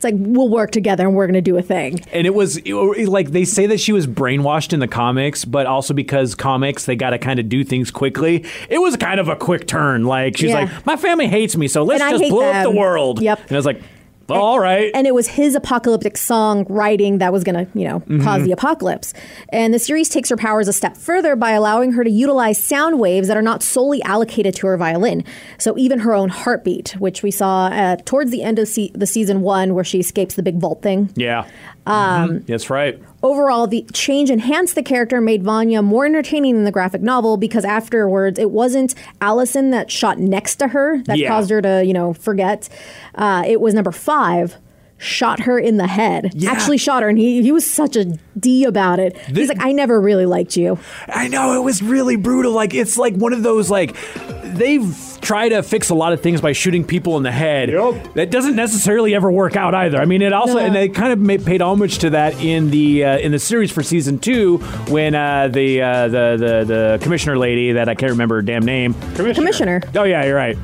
It's 0.05 0.13
like 0.13 0.15
we'll 0.19 0.49
work 0.49 0.71
together, 0.71 1.07
and 1.07 1.15
we're 1.15 1.27
going 1.27 1.35
to 1.35 1.41
do 1.41 1.57
a 1.57 1.63
thing. 1.63 2.01
And 2.13 2.27
it 2.27 2.35
was 2.35 2.59
it- 2.59 3.09
like 3.09 3.31
they 3.31 3.45
say 3.45 3.67
that 3.67 3.81
she 3.81 3.93
was 3.93 4.07
brainwashed 4.07 4.73
in 4.73 4.81
the 4.81 4.89
comics, 4.89 5.45
but 5.45 5.67
also 5.67 5.95
because 5.95 6.35
comics 6.35 6.85
they 6.85 6.97
got 6.97 7.11
to 7.11 7.19
kind 7.19 7.41
of 7.41 7.49
do 7.49 7.65
things 7.65 7.91
quickly. 7.91 8.45
It 8.69 8.79
was 8.79 8.97
kind 8.97 9.19
of 9.19 9.29
a 9.29 9.37
quick 9.37 9.67
turn. 9.67 10.05
Like 10.05 10.37
she's 10.37 10.51
Yeah. 10.51 10.61
like, 10.65 10.87
my 10.87 10.97
family 10.97 11.27
hates 11.27 11.57
me, 11.57 11.69
so 11.69 11.83
let's 11.83 12.03
And 12.03 12.19
just 12.19 12.31
blow 12.31 12.45
up 12.51 12.63
the 12.63 12.71
world. 12.71 13.23
Yep. 13.23 13.41
And 13.49 13.53
I 13.53 13.57
was 13.57 13.67
like, 13.67 13.81
all 14.29 14.59
right. 14.59 14.91
and 14.95 15.07
it 15.07 15.15
was 15.15 15.27
his 15.29 15.55
apocalyptic 15.55 16.17
song 16.17 16.65
writing 16.69 17.19
that 17.19 17.33
was 17.33 17.45
going 17.45 17.67
to, 17.67 17.79
you 17.79 17.87
know, 17.89 18.01
cause 18.23 18.45
the 18.45 18.53
apocalypse. 18.53 19.13
And 19.51 19.73
the 19.75 19.79
series 19.79 20.09
takes 20.09 20.29
her 20.31 20.37
powers 20.37 20.69
a 20.69 20.73
step 20.73 20.97
further 20.97 21.37
by 21.37 21.51
allowing 21.53 21.93
her 21.93 22.05
to 22.05 22.11
utilize 22.11 22.63
sound 22.63 22.99
waves 22.99 23.29
that 23.29 23.37
are 23.37 23.43
not 23.43 23.63
solely 23.63 24.03
allocated 24.03 24.55
to 24.57 24.67
her 24.67 24.77
violin. 24.77 25.25
So 25.59 25.77
even 25.79 26.01
her 26.01 26.15
own 26.15 26.29
heartbeat, 26.29 26.91
which 26.99 27.23
we 27.23 27.31
saw 27.31 27.67
uh, 27.67 27.97
towards 28.05 28.31
the 28.31 28.43
end 28.43 28.59
of 28.59 28.69
se- 28.69 28.93
the 28.95 29.07
season 29.07 29.43
one, 29.43 29.75
where 29.75 29.85
she 29.85 30.01
escapes 30.01 30.35
the 30.35 30.43
big 30.43 30.59
vault 30.59 30.83
thing. 30.83 31.11
yeah. 31.17 31.47
Um, 31.87 32.41
That's 32.47 32.71
right. 32.71 33.01
Overall, 33.23 33.67
the 33.67 33.87
change 33.93 34.31
enhanced 34.31 34.75
the 34.75 34.83
character 34.83 35.17
and 35.17 35.25
made 35.25 35.43
Vanya 35.43 35.83
more 35.83 36.07
entertaining 36.07 36.55
than 36.55 36.65
the 36.65 36.73
graphic 36.73 37.01
novel 37.03 37.37
because 37.37 37.65
afterwards 37.65 38.39
it 38.39 38.51
wasn't 38.51 38.95
Allison 39.21 39.71
that 39.71 39.91
shot 39.91 40.19
next 40.19 40.57
to 40.57 40.69
her 40.69 41.03
that 41.05 41.19
Yeah. 41.19 41.29
caused 41.29 41.51
her 41.51 41.61
to, 41.63 41.83
you 41.85 41.93
know, 41.93 42.13
forget. 42.15 42.69
Uh, 43.15 43.43
it 43.47 43.61
was 43.61 43.75
number 43.75 43.93
five. 43.93 44.57
Shot 45.05 45.41
her 45.41 45.59
in 45.59 45.77
the 45.77 45.87
head. 45.87 46.33
Yeah. 46.35 46.51
Actually 46.51 46.79
shot 46.79 47.03
her, 47.03 47.09
and 47.09 47.19
he, 47.19 47.43
he 47.43 47.53
was 47.53 47.71
such 47.71 47.95
a 47.97 48.19
D 48.39 48.65
about 48.65 48.99
it. 48.99 49.17
He's 49.19 49.49
like, 49.49 49.61
I 49.63 49.73
never 49.73 50.01
really 50.01 50.27
liked 50.27 50.57
you. 50.57 50.79
I 51.09 51.29
know 51.29 51.55
it 51.61 51.63
was 51.65 51.83
really 51.83 52.17
brutal. 52.17 52.53
Like 52.53 52.75
it's 52.75 52.97
like 52.97 53.15
one 53.15 53.33
of 53.33 53.43
those 53.43 53.71
like 53.71 53.97
they've 54.43 55.19
tried 55.21 55.49
to 55.51 55.63
fix 55.63 55.89
a 55.91 55.95
lot 55.95 56.13
of 56.13 56.21
things 56.21 56.41
by 56.41 56.53
shooting 56.53 56.85
people 56.85 57.17
in 57.17 57.23
the 57.23 57.33
head. 57.33 57.71
Yep. 57.71 58.15
That 58.15 58.31
doesn't 58.31 58.57
necessarily 58.57 59.15
ever 59.15 59.31
work 59.33 59.57
out 59.57 59.75
either. 59.75 59.99
I 59.99 60.05
mean, 60.05 60.21
it 60.23 60.33
also 60.33 60.55
No. 60.55 60.59
and 60.61 60.75
they 60.75 60.89
kind 60.89 61.13
of 61.13 61.19
ma- 61.19 61.45
paid 61.45 61.63
homage 61.63 61.99
to 62.01 62.11
that 62.11 62.35
in 62.43 62.71
the 62.71 63.05
uh, 63.05 63.19
in 63.19 63.33
the 63.33 63.39
series 63.39 63.71
for 63.73 63.83
season 63.83 64.19
two 64.19 64.59
when 64.89 65.15
uh, 65.15 65.49
the, 65.49 65.81
uh, 65.83 66.09
the 66.09 66.37
the 66.39 66.65
the 66.67 66.99
commissioner 67.03 67.39
lady 67.39 67.73
that 67.73 67.89
I 67.89 67.95
can't 67.95 68.13
remember 68.13 68.37
her 68.37 68.43
damn 68.43 68.65
name. 68.65 68.95
Commissioner. 69.15 69.83
Oh 69.95 70.05
yeah, 70.05 70.25
you're 70.25 70.37
right. 70.37 70.57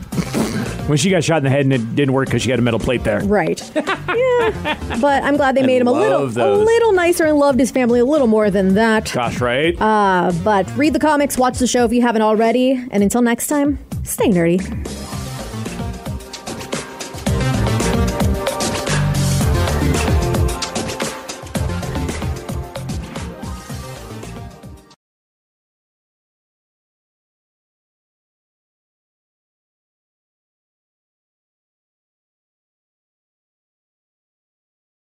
When 0.90 0.98
she 0.98 1.08
got 1.08 1.22
shot 1.22 1.36
in 1.36 1.44
the 1.44 1.50
head 1.50 1.60
and 1.60 1.72
it 1.72 1.94
didn't 1.94 2.14
work 2.14 2.26
because 2.26 2.42
she 2.42 2.50
had 2.50 2.58
a 2.58 2.62
metal 2.62 2.80
plate 2.80 3.04
there. 3.04 3.20
Right. 3.20 3.60
yeah. 3.76 4.98
But 5.00 5.22
I'm 5.22 5.36
glad 5.36 5.54
they 5.54 5.64
made 5.64 5.80
him 5.80 5.86
a 5.86 5.92
little 5.92 6.22
love 6.22 6.36
a 6.36 6.52
little 6.52 6.90
nicer 6.90 7.26
and 7.26 7.38
loved 7.38 7.60
his 7.60 7.70
family 7.70 8.00
a 8.00 8.04
little 8.04 8.26
more 8.26 8.50
than 8.50 8.74
that. 8.74 9.08
Gosh, 9.14 9.40
right? 9.40 9.80
Uh, 9.80 10.32
but 10.42 10.68
read 10.76 10.92
the 10.92 10.98
comics, 10.98 11.38
watch 11.38 11.60
the 11.60 11.68
show 11.68 11.84
if 11.84 11.92
you 11.92 12.02
haven't 12.02 12.22
already, 12.22 12.72
and 12.90 13.04
until 13.04 13.22
next 13.22 13.46
time, 13.46 13.78
stay 14.02 14.30
nerdy. 14.30 14.58